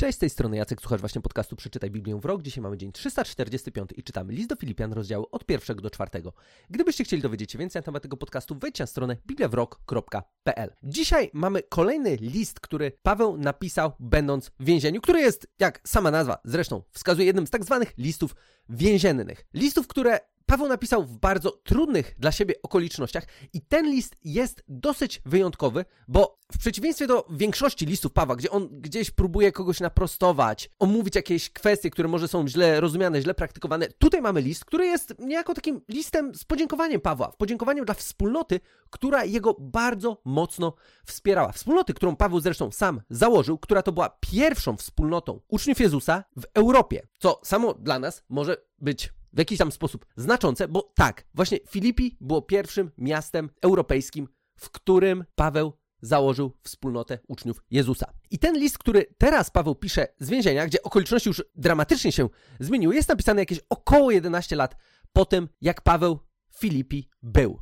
Cześć, 0.00 0.16
z 0.16 0.18
tej 0.18 0.30
strony 0.30 0.56
Jacek, 0.56 0.80
słuchasz 0.80 1.00
właśnie 1.00 1.20
podcastu 1.20 1.56
Przeczytaj 1.56 1.90
Biblię 1.90 2.20
w 2.20 2.24
rok. 2.24 2.42
Dzisiaj 2.42 2.62
mamy 2.62 2.76
dzień 2.76 2.92
345 2.92 3.90
i 3.96 4.02
czytamy 4.02 4.32
list 4.32 4.48
do 4.48 4.56
Filipian, 4.56 4.92
rozdziały 4.92 5.30
od 5.30 5.44
pierwszego 5.44 5.82
do 5.82 5.90
czwartego. 5.90 6.32
Gdybyście 6.70 7.04
chcieli 7.04 7.22
dowiedzieć 7.22 7.52
się 7.52 7.58
więcej 7.58 7.80
na 7.80 7.84
temat 7.84 8.02
tego 8.02 8.16
podcastu, 8.16 8.54
wejdźcie 8.54 8.82
na 8.82 8.86
stronę 8.86 9.16
bibliawrok.pl. 9.26 10.70
Dzisiaj 10.82 11.30
mamy 11.32 11.62
kolejny 11.62 12.16
list, 12.16 12.60
który 12.60 12.92
Paweł 13.02 13.36
napisał 13.36 13.92
będąc 13.98 14.50
w 14.60 14.64
więzieniu, 14.64 15.00
który 15.00 15.20
jest, 15.20 15.46
jak 15.58 15.80
sama 15.84 16.10
nazwa 16.10 16.38
zresztą 16.44 16.82
wskazuje, 16.90 17.26
jednym 17.26 17.46
z 17.46 17.50
tak 17.50 17.64
zwanych 17.64 17.92
listów 17.98 18.34
więziennych. 18.68 19.46
Listów, 19.54 19.88
które 19.88 20.20
Paweł 20.50 20.68
napisał 20.68 21.04
w 21.04 21.18
bardzo 21.18 21.50
trudnych 21.50 22.14
dla 22.18 22.32
siebie 22.32 22.54
okolicznościach 22.62 23.26
i 23.52 23.60
ten 23.60 23.90
list 23.90 24.16
jest 24.24 24.64
dosyć 24.68 25.22
wyjątkowy, 25.26 25.84
bo 26.08 26.38
w 26.52 26.58
przeciwieństwie 26.58 27.06
do 27.06 27.26
większości 27.30 27.86
listów 27.86 28.12
Pawła, 28.12 28.36
gdzie 28.36 28.50
on 28.50 28.68
gdzieś 28.72 29.10
próbuje 29.10 29.52
kogoś 29.52 29.80
naprostować, 29.80 30.70
omówić 30.78 31.14
jakieś 31.14 31.50
kwestie, 31.50 31.90
które 31.90 32.08
może 32.08 32.28
są 32.28 32.48
źle 32.48 32.80
rozumiane, 32.80 33.22
źle 33.22 33.34
praktykowane, 33.34 33.88
tutaj 33.88 34.22
mamy 34.22 34.40
list, 34.40 34.64
który 34.64 34.86
jest 34.86 35.14
niejako 35.18 35.54
takim 35.54 35.80
listem 35.88 36.34
z 36.34 36.44
podziękowaniem 36.44 37.00
Pawła, 37.00 37.32
podziękowaniu 37.38 37.84
dla 37.84 37.94
wspólnoty, 37.94 38.60
która 38.90 39.24
jego 39.24 39.56
bardzo 39.58 40.22
mocno 40.24 40.74
wspierała. 41.06 41.52
Wspólnoty, 41.52 41.94
którą 41.94 42.16
Paweł 42.16 42.40
zresztą 42.40 42.70
sam 42.70 43.00
założył, 43.10 43.58
która 43.58 43.82
to 43.82 43.92
była 43.92 44.18
pierwszą 44.20 44.76
wspólnotą 44.76 45.40
uczniów 45.48 45.80
Jezusa 45.80 46.24
w 46.36 46.44
Europie, 46.54 47.02
co 47.18 47.40
samo 47.44 47.74
dla 47.74 47.98
nas 47.98 48.22
może 48.28 48.56
być 48.78 49.12
w 49.32 49.38
jakiś 49.38 49.58
tam 49.58 49.72
sposób 49.72 50.06
znaczące, 50.16 50.68
bo 50.68 50.92
tak, 50.94 51.24
właśnie 51.34 51.58
Filipi 51.68 52.16
było 52.20 52.42
pierwszym 52.42 52.90
miastem 52.98 53.50
europejskim, 53.62 54.28
w 54.56 54.70
którym 54.70 55.24
Paweł 55.34 55.72
założył 56.02 56.56
wspólnotę 56.62 57.18
uczniów 57.28 57.62
Jezusa. 57.70 58.12
I 58.30 58.38
ten 58.38 58.58
list, 58.58 58.78
który 58.78 59.06
teraz 59.18 59.50
Paweł 59.50 59.74
pisze 59.74 60.06
z 60.18 60.28
więzienia, 60.28 60.66
gdzie 60.66 60.82
okoliczności 60.82 61.28
już 61.28 61.44
dramatycznie 61.56 62.12
się 62.12 62.28
zmieniły, 62.60 62.94
jest 62.94 63.08
napisany 63.08 63.40
jakieś 63.40 63.60
około 63.68 64.10
11 64.10 64.56
lat 64.56 64.76
po 65.12 65.24
tym, 65.24 65.48
jak 65.60 65.80
Paweł 65.80 66.18
Filipi 66.58 67.08
był. 67.22 67.60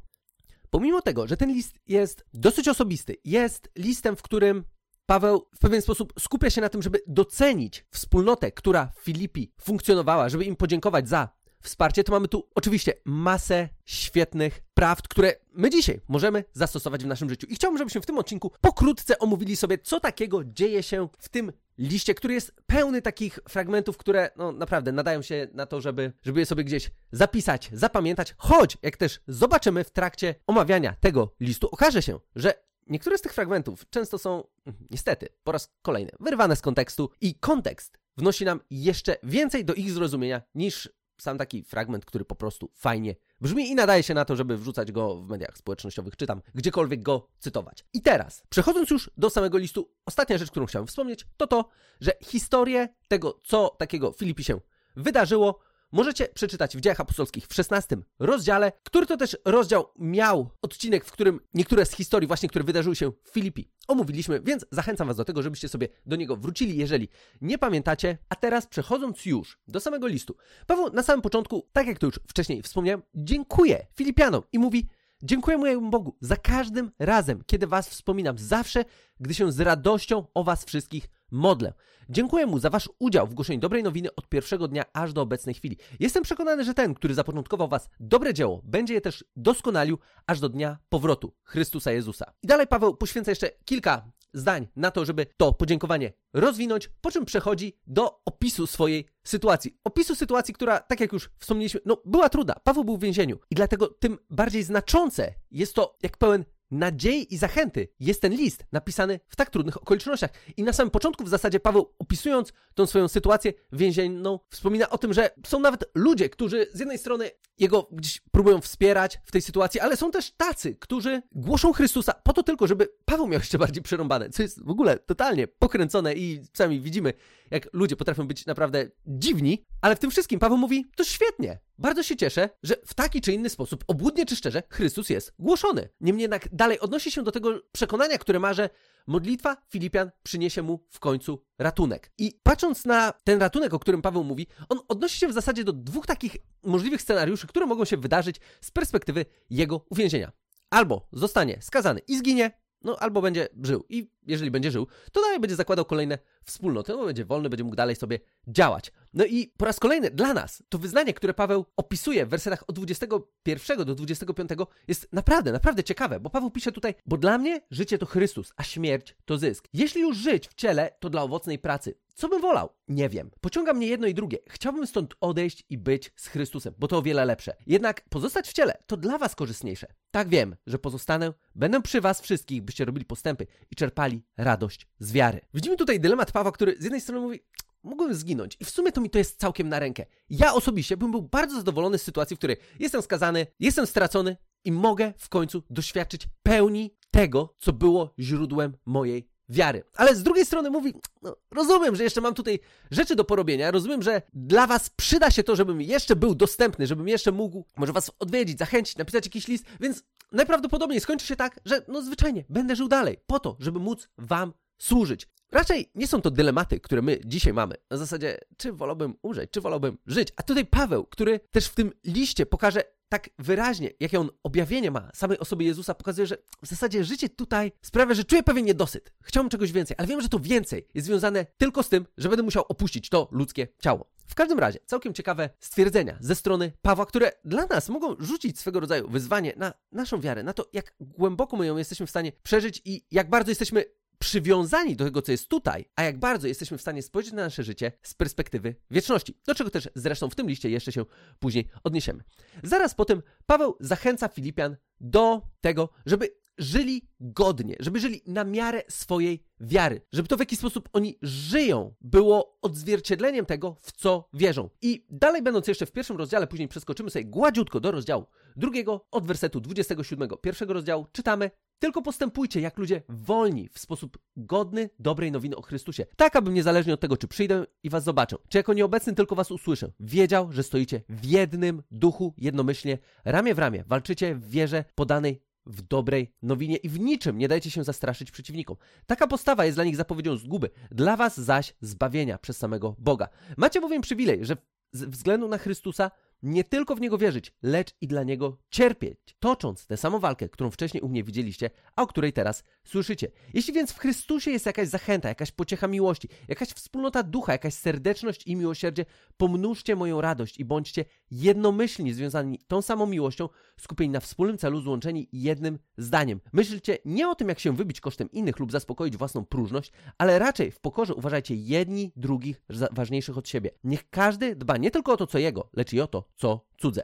Pomimo 0.70 1.02
tego, 1.02 1.26
że 1.26 1.36
ten 1.36 1.52
list 1.52 1.78
jest 1.86 2.24
dosyć 2.34 2.68
osobisty, 2.68 3.16
jest 3.24 3.70
listem, 3.76 4.16
w 4.16 4.22
którym 4.22 4.64
Paweł 5.06 5.48
w 5.54 5.58
pewien 5.58 5.82
sposób 5.82 6.12
skupia 6.18 6.50
się 6.50 6.60
na 6.60 6.68
tym, 6.68 6.82
żeby 6.82 7.00
docenić 7.06 7.86
wspólnotę, 7.90 8.52
która 8.52 8.86
w 8.86 9.00
Filipi 9.00 9.52
funkcjonowała, 9.60 10.28
żeby 10.28 10.44
im 10.44 10.56
podziękować 10.56 11.08
za 11.08 11.28
wsparcie, 11.62 12.04
to 12.04 12.12
mamy 12.12 12.28
tu 12.28 12.48
oczywiście 12.54 12.92
masę 13.04 13.68
świetnych 13.84 14.60
prawd, 14.74 15.08
które 15.08 15.34
my 15.52 15.70
dzisiaj 15.70 16.00
możemy 16.08 16.44
zastosować 16.52 17.04
w 17.04 17.06
naszym 17.06 17.30
życiu. 17.30 17.46
I 17.46 17.54
chciałbym, 17.54 17.78
żebyśmy 17.78 18.00
w 18.00 18.06
tym 18.06 18.18
odcinku 18.18 18.52
pokrótce 18.60 19.18
omówili 19.18 19.56
sobie, 19.56 19.78
co 19.78 20.00
takiego 20.00 20.44
dzieje 20.44 20.82
się 20.82 21.08
w 21.18 21.28
tym 21.28 21.52
liście, 21.78 22.14
który 22.14 22.34
jest 22.34 22.52
pełny 22.66 23.02
takich 23.02 23.38
fragmentów, 23.48 23.96
które 23.96 24.30
no 24.36 24.52
naprawdę 24.52 24.92
nadają 24.92 25.22
się 25.22 25.48
na 25.52 25.66
to, 25.66 25.80
żeby, 25.80 26.12
żeby 26.22 26.40
je 26.40 26.46
sobie 26.46 26.64
gdzieś 26.64 26.90
zapisać, 27.12 27.70
zapamiętać, 27.72 28.34
choć 28.38 28.78
jak 28.82 28.96
też 28.96 29.20
zobaczymy 29.28 29.84
w 29.84 29.90
trakcie 29.90 30.34
omawiania 30.46 30.96
tego 31.00 31.34
listu, 31.40 31.68
okaże 31.72 32.02
się, 32.02 32.20
że 32.36 32.54
niektóre 32.86 33.18
z 33.18 33.20
tych 33.20 33.34
fragmentów 33.34 33.90
często 33.90 34.18
są 34.18 34.44
mm, 34.66 34.86
niestety 34.90 35.28
po 35.44 35.52
raz 35.52 35.72
kolejny 35.82 36.10
wyrwane 36.20 36.56
z 36.56 36.60
kontekstu 36.60 37.10
i 37.20 37.34
kontekst 37.34 37.98
wnosi 38.16 38.44
nam 38.44 38.60
jeszcze 38.70 39.16
więcej 39.22 39.64
do 39.64 39.74
ich 39.74 39.90
zrozumienia 39.90 40.42
niż 40.54 40.88
sam 41.18 41.38
taki 41.38 41.62
fragment, 41.62 42.04
który 42.04 42.24
po 42.24 42.34
prostu 42.34 42.70
fajnie 42.74 43.14
brzmi 43.40 43.70
i 43.70 43.74
nadaje 43.74 44.02
się 44.02 44.14
na 44.14 44.24
to, 44.24 44.36
żeby 44.36 44.56
wrzucać 44.56 44.92
go 44.92 45.16
w 45.16 45.28
mediach 45.28 45.58
społecznościowych, 45.58 46.16
czy 46.16 46.26
tam 46.26 46.42
gdziekolwiek 46.54 47.02
go 47.02 47.28
cytować. 47.38 47.84
I 47.92 48.02
teraz, 48.02 48.42
przechodząc 48.48 48.90
już 48.90 49.10
do 49.16 49.30
samego 49.30 49.58
listu, 49.58 49.90
ostatnia 50.06 50.38
rzecz, 50.38 50.50
którą 50.50 50.66
chciałem 50.66 50.86
wspomnieć, 50.86 51.26
to 51.36 51.46
to, 51.46 51.68
że 52.00 52.12
historię 52.22 52.88
tego, 53.08 53.38
co 53.44 53.68
takiego 53.78 54.12
Filipi 54.12 54.44
się 54.44 54.60
wydarzyło, 54.96 55.58
możecie 55.92 56.28
przeczytać 56.28 56.76
w 56.76 56.80
Dziejach 56.80 57.00
Apostolskich 57.00 57.46
w 57.46 57.54
16 57.54 57.96
rozdziale, 58.18 58.72
który 58.82 59.06
to 59.06 59.16
też 59.16 59.36
rozdział 59.44 59.86
miał 59.98 60.50
odcinek, 60.62 61.04
w 61.04 61.12
którym 61.12 61.40
niektóre 61.54 61.86
z 61.86 61.92
historii 61.92 62.26
właśnie, 62.26 62.48
które 62.48 62.64
wydarzyły 62.64 62.96
się 62.96 63.12
w 63.24 63.30
Filipi, 63.30 63.70
omówiliśmy, 63.88 64.40
więc 64.40 64.66
zachęcam 64.70 65.06
Was 65.06 65.16
do 65.16 65.24
tego, 65.24 65.42
żebyście 65.42 65.68
sobie 65.68 65.88
do 66.06 66.16
niego 66.16 66.36
wrócili, 66.36 66.76
jeżeli 66.76 67.08
nie 67.40 67.58
pamiętacie. 67.58 68.18
A 68.28 68.36
teraz 68.36 68.66
przechodząc 68.66 69.26
już 69.26 69.58
do 69.68 69.80
samego 69.80 70.06
listu, 70.06 70.36
Paweł 70.66 70.92
na 70.92 71.02
samym 71.02 71.22
początku, 71.22 71.68
tak 71.72 71.86
jak 71.86 71.98
to 71.98 72.06
już 72.06 72.20
wcześniej 72.26 72.62
wspomniałem, 72.62 73.02
dziękuję 73.14 73.86
Filipianom 73.94 74.42
i 74.52 74.58
mówi 74.58 74.88
Dziękuję 75.22 75.58
mojemu 75.58 75.90
Bogu 75.90 76.16
za 76.20 76.36
każdym 76.36 76.90
razem, 76.98 77.42
kiedy 77.46 77.66
Was 77.66 77.88
wspominam, 77.88 78.38
zawsze, 78.38 78.84
gdy 79.20 79.34
się 79.34 79.52
z 79.52 79.60
radością 79.60 80.26
o 80.34 80.44
Was 80.44 80.64
wszystkich 80.64 81.08
modlę. 81.30 81.72
Dziękuję 82.08 82.46
mu 82.46 82.58
za 82.58 82.70
Wasz 82.70 82.88
udział 82.98 83.26
w 83.26 83.34
głoszeniu 83.34 83.60
dobrej 83.60 83.82
nowiny 83.82 84.14
od 84.14 84.28
pierwszego 84.28 84.68
dnia 84.68 84.84
aż 84.92 85.12
do 85.12 85.22
obecnej 85.22 85.54
chwili. 85.54 85.76
Jestem 86.00 86.22
przekonany, 86.22 86.64
że 86.64 86.74
ten, 86.74 86.94
który 86.94 87.14
zapoczątkował 87.14 87.68
Was 87.68 87.88
dobre 88.00 88.34
dzieło, 88.34 88.60
będzie 88.64 88.94
je 88.94 89.00
też 89.00 89.24
doskonalił 89.36 89.98
aż 90.26 90.40
do 90.40 90.48
dnia 90.48 90.78
powrotu 90.88 91.34
Chrystusa 91.44 91.92
Jezusa. 91.92 92.32
I 92.42 92.46
dalej 92.46 92.66
Paweł 92.66 92.96
poświęca 92.96 93.30
jeszcze 93.30 93.50
kilka 93.64 94.10
zdań 94.32 94.68
na 94.76 94.90
to, 94.90 95.04
żeby 95.04 95.26
to 95.36 95.52
podziękowanie 95.52 96.12
rozwinąć, 96.32 96.90
po 97.00 97.10
czym 97.10 97.24
przechodzi 97.24 97.76
do 97.86 98.20
opisu 98.24 98.66
swojej 98.66 99.08
sytuacji. 99.24 99.78
Opisu 99.84 100.14
sytuacji, 100.14 100.54
która, 100.54 100.80
tak 100.80 101.00
jak 101.00 101.12
już 101.12 101.30
wspomnieliśmy, 101.38 101.80
no 101.84 102.02
była 102.04 102.28
trudna. 102.28 102.54
Paweł 102.64 102.84
był 102.84 102.96
w 102.96 103.00
więzieniu 103.00 103.38
i 103.50 103.54
dlatego 103.54 103.86
tym 103.86 104.18
bardziej 104.30 104.62
znaczące 104.62 105.34
jest 105.50 105.74
to, 105.74 105.96
jak 106.02 106.16
pełen 106.16 106.44
nadziei 106.70 107.34
i 107.34 107.38
zachęty 107.38 107.88
jest 108.00 108.20
ten 108.20 108.32
list 108.32 108.64
napisany 108.72 109.20
w 109.28 109.36
tak 109.36 109.50
trudnych 109.50 109.76
okolicznościach. 109.76 110.30
I 110.56 110.62
na 110.62 110.72
samym 110.72 110.90
początku 110.90 111.24
w 111.24 111.28
zasadzie 111.28 111.60
Paweł 111.60 111.94
opisując 111.98 112.52
tą 112.74 112.86
swoją 112.86 113.08
sytuację 113.08 113.52
więzienną 113.72 114.38
wspomina 114.50 114.90
o 114.90 114.98
tym, 114.98 115.12
że 115.12 115.30
są 115.46 115.60
nawet 115.60 115.84
ludzie, 115.94 116.28
którzy 116.28 116.66
z 116.72 116.78
jednej 116.78 116.98
strony 116.98 117.30
jego 117.58 117.88
gdzieś 117.92 118.20
próbują 118.20 118.60
wspierać 118.60 119.20
w 119.24 119.32
tej 119.32 119.42
sytuacji, 119.42 119.80
ale 119.80 119.96
są 119.96 120.10
też 120.10 120.30
tacy, 120.30 120.76
którzy 120.76 121.22
głoszą 121.32 121.72
Chrystusa 121.72 122.12
po 122.12 122.32
to 122.32 122.42
tylko, 122.42 122.66
żeby 122.66 122.88
Paweł 123.04 123.28
miał 123.28 123.40
jeszcze 123.40 123.58
bardziej 123.58 123.82
przerąbane, 123.82 124.30
co 124.30 124.42
jest 124.42 124.64
w 124.64 124.70
ogóle 124.70 124.98
totalnie 124.98 125.48
pokręcone 125.48 126.14
i 126.14 126.42
sami 126.56 126.80
widzimy, 126.80 127.12
jak 127.50 127.68
ludzie 127.72 127.96
potrafią 127.96 128.26
być 128.26 128.46
naprawdę 128.46 128.90
dziwni, 129.06 129.66
ale 129.80 129.96
w 129.96 129.98
tym 129.98 130.10
wszystkim 130.10 130.40
Paweł 130.40 130.58
mówi, 130.58 130.90
to 130.96 131.04
świetnie, 131.04 131.58
bardzo 131.78 132.02
się 132.02 132.16
cieszę, 132.16 132.48
że 132.62 132.74
w 132.86 132.94
taki 132.94 133.20
czy 133.20 133.32
inny 133.32 133.48
sposób, 133.48 133.84
obłudnie 133.86 134.26
czy 134.26 134.36
szczerze, 134.36 134.62
Chrystus 134.70 135.10
jest 135.10 135.32
głoszony. 135.38 135.88
Niemniej 136.00 136.22
jednak 136.22 136.48
dalej 136.58 136.80
odnosi 136.80 137.10
się 137.10 137.22
do 137.22 137.32
tego 137.32 137.60
przekonania, 137.72 138.18
które 138.18 138.38
ma, 138.38 138.54
że 138.54 138.70
modlitwa 139.06 139.56
Filipian 139.68 140.10
przyniesie 140.22 140.62
mu 140.62 140.84
w 140.90 141.00
końcu 141.00 141.44
ratunek. 141.58 142.12
I 142.18 142.40
patrząc 142.42 142.84
na 142.84 143.12
ten 143.24 143.40
ratunek, 143.40 143.74
o 143.74 143.78
którym 143.78 144.02
Paweł 144.02 144.24
mówi, 144.24 144.46
on 144.68 144.78
odnosi 144.88 145.18
się 145.18 145.28
w 145.28 145.32
zasadzie 145.32 145.64
do 145.64 145.72
dwóch 145.72 146.06
takich 146.06 146.36
możliwych 146.62 147.02
scenariuszy, 147.02 147.46
które 147.46 147.66
mogą 147.66 147.84
się 147.84 147.96
wydarzyć 147.96 148.36
z 148.60 148.70
perspektywy 148.70 149.26
jego 149.50 149.84
uwięzienia. 149.90 150.32
Albo 150.70 151.08
zostanie 151.12 151.58
skazany 151.62 152.00
i 152.08 152.18
zginie, 152.18 152.50
no 152.82 152.96
albo 152.96 153.22
będzie 153.22 153.48
żył. 153.62 153.84
I 153.88 154.10
jeżeli 154.28 154.50
będzie 154.50 154.70
żył, 154.70 154.86
to 155.12 155.20
dalej 155.20 155.40
będzie 155.40 155.56
zakładał 155.56 155.84
kolejne 155.84 156.18
wspólnoty, 156.44 156.92
no 156.92 157.04
będzie 157.04 157.24
wolny, 157.24 157.48
będzie 157.48 157.64
mógł 157.64 157.76
dalej 157.76 157.96
sobie 157.96 158.18
działać. 158.46 158.92
No 159.14 159.24
i 159.24 159.52
po 159.56 159.64
raz 159.64 159.80
kolejny 159.80 160.10
dla 160.10 160.34
nas 160.34 160.62
to 160.68 160.78
wyznanie, 160.78 161.14
które 161.14 161.34
Paweł 161.34 161.66
opisuje 161.76 162.26
w 162.26 162.28
wersetach 162.28 162.64
od 162.66 162.76
21 162.76 163.86
do 163.86 163.94
25 163.94 164.50
jest 164.88 165.12
naprawdę, 165.12 165.52
naprawdę 165.52 165.84
ciekawe, 165.84 166.20
bo 166.20 166.30
Paweł 166.30 166.50
pisze 166.50 166.72
tutaj, 166.72 166.94
bo 167.06 167.16
dla 167.16 167.38
mnie 167.38 167.60
życie 167.70 167.98
to 167.98 168.06
Chrystus, 168.06 168.52
a 168.56 168.62
śmierć 168.62 169.16
to 169.24 169.38
zysk. 169.38 169.68
Jeśli 169.72 170.00
już 170.00 170.16
żyć 170.16 170.48
w 170.48 170.54
ciele, 170.54 170.90
to 171.00 171.10
dla 171.10 171.22
owocnej 171.22 171.58
pracy. 171.58 171.94
Co 172.18 172.28
bym 172.28 172.40
wolał? 172.40 172.68
Nie 172.88 173.08
wiem. 173.08 173.30
Pociąga 173.40 173.72
mnie 173.72 173.86
jedno 173.86 174.06
i 174.06 174.14
drugie. 174.14 174.38
Chciałbym 174.48 174.86
stąd 174.86 175.14
odejść 175.20 175.64
i 175.70 175.78
być 175.78 176.12
z 176.16 176.26
Chrystusem, 176.26 176.74
bo 176.78 176.88
to 176.88 176.98
o 176.98 177.02
wiele 177.02 177.24
lepsze. 177.24 177.56
Jednak 177.66 178.08
pozostać 178.08 178.48
w 178.48 178.52
ciele 178.52 178.82
to 178.86 178.96
dla 178.96 179.18
was 179.18 179.34
korzystniejsze. 179.34 179.86
Tak 180.10 180.28
wiem, 180.28 180.56
że 180.66 180.78
pozostanę, 180.78 181.32
będę 181.54 181.82
przy 181.82 182.00
was 182.00 182.20
wszystkich, 182.20 182.62
byście 182.62 182.84
robili 182.84 183.04
postępy 183.04 183.46
i 183.70 183.76
czerpali 183.76 184.17
radość 184.36 184.86
z 184.98 185.12
wiary. 185.12 185.40
Widzimy 185.54 185.76
tutaj 185.76 186.00
dylemat 186.00 186.32
Pawła, 186.32 186.52
który 186.52 186.76
z 186.78 186.84
jednej 186.84 187.00
strony 187.00 187.20
mówi, 187.20 187.40
mógłbym 187.82 188.14
zginąć. 188.14 188.56
I 188.60 188.64
w 188.64 188.70
sumie 188.70 188.92
to 188.92 189.00
mi 189.00 189.10
to 189.10 189.18
jest 189.18 189.40
całkiem 189.40 189.68
na 189.68 189.78
rękę. 189.78 190.06
Ja 190.30 190.54
osobiście 190.54 190.96
bym 190.96 191.10
był 191.10 191.22
bardzo 191.22 191.56
zadowolony 191.56 191.98
z 191.98 192.02
sytuacji, 192.02 192.36
w 192.36 192.38
której 192.38 192.56
jestem 192.78 193.02
skazany, 193.02 193.46
jestem 193.60 193.86
stracony 193.86 194.36
i 194.64 194.72
mogę 194.72 195.12
w 195.18 195.28
końcu 195.28 195.62
doświadczyć 195.70 196.28
pełni 196.42 196.94
tego, 197.10 197.54
co 197.58 197.72
było 197.72 198.14
źródłem 198.18 198.76
mojej 198.86 199.30
wiary. 199.48 199.82
Ale 199.96 200.14
z 200.14 200.22
drugiej 200.22 200.46
strony 200.46 200.70
mówi, 200.70 200.94
no, 201.22 201.36
rozumiem, 201.50 201.96
że 201.96 202.04
jeszcze 202.04 202.20
mam 202.20 202.34
tutaj 202.34 202.60
rzeczy 202.90 203.16
do 203.16 203.24
porobienia, 203.24 203.70
rozumiem, 203.70 204.02
że 204.02 204.22
dla 204.34 204.66
was 204.66 204.90
przyda 204.90 205.30
się 205.30 205.42
to, 205.42 205.56
żebym 205.56 205.80
jeszcze 205.82 206.16
był 206.16 206.34
dostępny, 206.34 206.86
żebym 206.86 207.08
jeszcze 207.08 207.32
mógł 207.32 207.64
może 207.76 207.92
was 207.92 208.10
odwiedzić, 208.18 208.58
zachęcić, 208.58 208.96
napisać 208.96 209.26
jakiś 209.26 209.48
list, 209.48 209.64
więc 209.80 210.02
najprawdopodobniej 210.32 211.00
skończy 211.00 211.26
się 211.26 211.36
tak, 211.36 211.60
że 211.64 211.82
no 211.88 212.02
zwyczajnie 212.02 212.44
będę 212.48 212.76
żył 212.76 212.88
dalej, 212.88 213.16
po 213.26 213.40
to, 213.40 213.56
żeby 213.60 213.78
móc 213.78 214.08
wam 214.18 214.52
służyć. 214.78 215.28
Raczej 215.52 215.90
nie 215.94 216.06
są 216.06 216.20
to 216.20 216.30
dylematy, 216.30 216.80
które 216.80 217.02
my 217.02 217.20
dzisiaj 217.24 217.52
mamy. 217.52 217.74
Na 217.90 217.96
zasadzie, 217.96 218.38
czy 218.56 218.72
wolałbym 218.72 219.14
umrzeć, 219.22 219.50
czy 219.50 219.60
wolałbym 219.60 219.98
żyć. 220.06 220.28
A 220.36 220.42
tutaj 220.42 220.66
Paweł, 220.66 221.04
który 221.04 221.40
też 221.50 221.66
w 221.66 221.74
tym 221.74 221.92
liście 222.04 222.46
pokaże 222.46 222.82
tak 223.08 223.30
wyraźnie, 223.38 223.90
jakie 224.00 224.20
on 224.20 224.30
objawienie 224.42 224.90
ma 224.90 225.10
samej 225.14 225.38
osoby 225.38 225.64
Jezusa, 225.64 225.94
pokazuje, 225.94 226.26
że 226.26 226.36
w 226.62 226.66
zasadzie 226.66 227.04
życie 227.04 227.28
tutaj 227.28 227.72
sprawia, 227.82 228.14
że 228.14 228.24
czuję 228.24 228.42
pewien 228.42 228.64
niedosyt. 228.64 229.12
Chciałbym 229.22 229.50
czegoś 229.50 229.72
więcej, 229.72 229.96
ale 229.98 230.08
wiem, 230.08 230.20
że 230.20 230.28
to 230.28 230.38
więcej 230.38 230.86
jest 230.94 231.06
związane 231.06 231.46
tylko 231.58 231.82
z 231.82 231.88
tym, 231.88 232.06
że 232.18 232.28
będę 232.28 232.42
musiał 232.42 232.64
opuścić 232.68 233.08
to 233.08 233.28
ludzkie 233.30 233.68
ciało. 233.78 234.10
W 234.26 234.34
każdym 234.34 234.58
razie, 234.58 234.78
całkiem 234.86 235.14
ciekawe 235.14 235.50
stwierdzenia 235.60 236.16
ze 236.20 236.34
strony 236.34 236.72
Pawła, 236.82 237.06
które 237.06 237.32
dla 237.44 237.66
nas 237.66 237.88
mogą 237.88 238.16
rzucić 238.18 238.58
swego 238.58 238.80
rodzaju 238.80 239.08
wyzwanie 239.08 239.52
na 239.56 239.72
naszą 239.92 240.20
wiarę, 240.20 240.42
na 240.42 240.52
to, 240.52 240.68
jak 240.72 240.94
głęboko 241.00 241.56
my 241.56 241.66
ją 241.66 241.76
jesteśmy 241.76 242.06
w 242.06 242.10
stanie 242.10 242.32
przeżyć 242.42 242.82
i 242.84 243.04
jak 243.10 243.30
bardzo 243.30 243.50
jesteśmy 243.50 243.84
przywiązani 244.18 244.96
do 244.96 245.04
tego, 245.04 245.22
co 245.22 245.32
jest 245.32 245.48
tutaj, 245.48 245.84
a 245.96 246.02
jak 246.02 246.18
bardzo 246.18 246.48
jesteśmy 246.48 246.78
w 246.78 246.80
stanie 246.80 247.02
spojrzeć 247.02 247.32
na 247.32 247.44
nasze 247.44 247.64
życie 247.64 247.92
z 248.02 248.14
perspektywy 248.14 248.74
wieczności. 248.90 249.38
Do 249.46 249.54
czego 249.54 249.70
też 249.70 249.88
zresztą 249.94 250.30
w 250.30 250.34
tym 250.34 250.48
liście 250.48 250.70
jeszcze 250.70 250.92
się 250.92 251.04
później 251.38 251.68
odniesiemy. 251.84 252.24
Zaraz 252.62 252.94
po 252.94 253.04
tym 253.04 253.22
Paweł 253.46 253.76
zachęca 253.80 254.28
Filipian 254.28 254.76
do 255.00 255.42
tego, 255.60 255.88
żeby 256.06 256.28
żyli 256.58 257.08
godnie, 257.20 257.76
żeby 257.80 258.00
żyli 258.00 258.22
na 258.26 258.44
miarę 258.44 258.82
swojej 258.88 259.44
wiary, 259.60 260.00
żeby 260.12 260.28
to 260.28 260.36
w 260.36 260.40
jaki 260.40 260.56
sposób 260.56 260.88
oni 260.92 261.18
żyją 261.22 261.94
było 262.00 262.58
odzwierciedleniem 262.62 263.46
tego, 263.46 263.76
w 263.80 263.92
co 263.92 264.28
wierzą. 264.32 264.70
I 264.82 265.06
dalej 265.10 265.42
będąc 265.42 265.68
jeszcze 265.68 265.86
w 265.86 265.92
pierwszym 265.92 266.16
rozdziale, 266.16 266.46
później 266.46 266.68
przeskoczymy 266.68 267.10
sobie 267.10 267.24
gładziutko 267.24 267.80
do 267.80 267.90
rozdziału 267.90 268.26
drugiego, 268.56 269.06
od 269.10 269.26
wersetu 269.26 269.60
27 269.60 270.28
pierwszego 270.42 270.72
rozdziału, 270.72 271.06
czytamy 271.12 271.50
tylko 271.78 272.02
postępujcie 272.02 272.60
jak 272.60 272.78
ludzie 272.78 273.02
wolni, 273.08 273.68
w 273.72 273.78
sposób 273.78 274.18
godny 274.36 274.90
dobrej 274.98 275.32
nowiny 275.32 275.56
o 275.56 275.62
Chrystusie, 275.62 276.06
tak 276.16 276.36
abym 276.36 276.54
niezależnie 276.54 276.94
od 276.94 277.00
tego, 277.00 277.16
czy 277.16 277.28
przyjdę 277.28 277.66
i 277.82 277.90
was 277.90 278.04
zobaczę, 278.04 278.36
czy 278.48 278.58
jako 278.58 278.72
nieobecny 278.72 279.14
tylko 279.14 279.34
was 279.34 279.50
usłyszę, 279.50 279.92
wiedział, 280.00 280.52
że 280.52 280.62
stoicie 280.62 281.02
w 281.08 281.24
jednym 281.24 281.82
duchu, 281.90 282.34
jednomyślnie, 282.36 282.98
ramię 283.24 283.54
w 283.54 283.58
ramię, 283.58 283.84
walczycie 283.86 284.34
w 284.34 284.50
wierze 284.50 284.84
podanej 284.94 285.47
w 285.68 285.82
dobrej 285.82 286.32
nowinie 286.42 286.76
i 286.76 286.88
w 286.88 287.00
niczym 287.00 287.38
nie 287.38 287.48
dajcie 287.48 287.70
się 287.70 287.84
zastraszyć 287.84 288.30
przeciwnikom. 288.30 288.76
Taka 289.06 289.26
postawa 289.26 289.64
jest 289.64 289.76
dla 289.76 289.84
nich 289.84 289.96
zapowiedzią 289.96 290.36
zguby, 290.36 290.70
dla 290.90 291.16
was 291.16 291.40
zaś 291.40 291.74
zbawienia 291.80 292.38
przez 292.38 292.56
samego 292.56 292.96
Boga. 292.98 293.28
Macie 293.56 293.80
bowiem 293.80 294.02
przywilej, 294.02 294.44
że 294.44 294.56
ze 294.92 295.06
względu 295.06 295.48
na 295.48 295.58
Chrystusa 295.58 296.10
nie 296.42 296.64
tylko 296.64 296.94
w 296.94 297.00
Niego 297.00 297.18
wierzyć, 297.18 297.52
lecz 297.62 297.94
i 298.00 298.08
dla 298.08 298.22
Niego 298.22 298.56
cierpieć, 298.70 299.18
tocząc 299.38 299.86
tę 299.86 299.96
samą 299.96 300.18
walkę, 300.18 300.48
którą 300.48 300.70
wcześniej 300.70 301.00
u 301.00 301.08
mnie 301.08 301.24
widzieliście, 301.24 301.70
a 301.96 302.02
o 302.02 302.06
której 302.06 302.32
teraz 302.32 302.64
słyszycie. 302.84 303.30
Jeśli 303.54 303.74
więc 303.74 303.92
w 303.92 303.98
Chrystusie 303.98 304.50
jest 304.50 304.66
jakaś 304.66 304.88
zachęta, 304.88 305.28
jakaś 305.28 305.52
pociecha 305.52 305.88
miłości, 305.88 306.28
jakaś 306.48 306.68
wspólnota 306.68 307.22
ducha, 307.22 307.52
jakaś 307.52 307.74
serdeczność 307.74 308.46
i 308.46 308.56
miłosierdzie, 308.56 309.04
pomnóżcie 309.36 309.96
moją 309.96 310.20
radość 310.20 310.58
i 310.58 310.64
bądźcie 310.64 311.04
jednomyślni 311.30 312.12
związani 312.12 312.58
tą 312.68 312.82
samą 312.82 313.06
miłością, 313.06 313.48
skupieni 313.80 314.12
na 314.12 314.20
wspólnym 314.20 314.58
celu, 314.58 314.80
złączeni 314.80 315.28
jednym 315.32 315.78
zdaniem. 315.98 316.40
Myślcie 316.52 316.98
nie 317.04 317.28
o 317.28 317.34
tym, 317.34 317.48
jak 317.48 317.58
się 317.58 317.76
wybić 317.76 318.00
kosztem 318.00 318.30
innych 318.30 318.58
lub 318.58 318.72
zaspokoić 318.72 319.16
własną 319.16 319.44
próżność, 319.44 319.92
ale 320.18 320.38
raczej 320.38 320.70
w 320.70 320.80
pokorze 320.80 321.14
uważajcie 321.14 321.54
jedni 321.54 322.12
drugich 322.16 322.62
ważniejszych 322.90 323.38
od 323.38 323.48
siebie. 323.48 323.70
Niech 323.84 324.10
każdy 324.10 324.56
dba 324.56 324.76
nie 324.76 324.90
tylko 324.90 325.12
o 325.12 325.16
to, 325.16 325.26
co 325.26 325.38
jego, 325.38 325.70
lecz 325.72 325.92
i 325.92 326.00
o 326.00 326.27
co 326.36 326.66
cudze. 326.80 327.02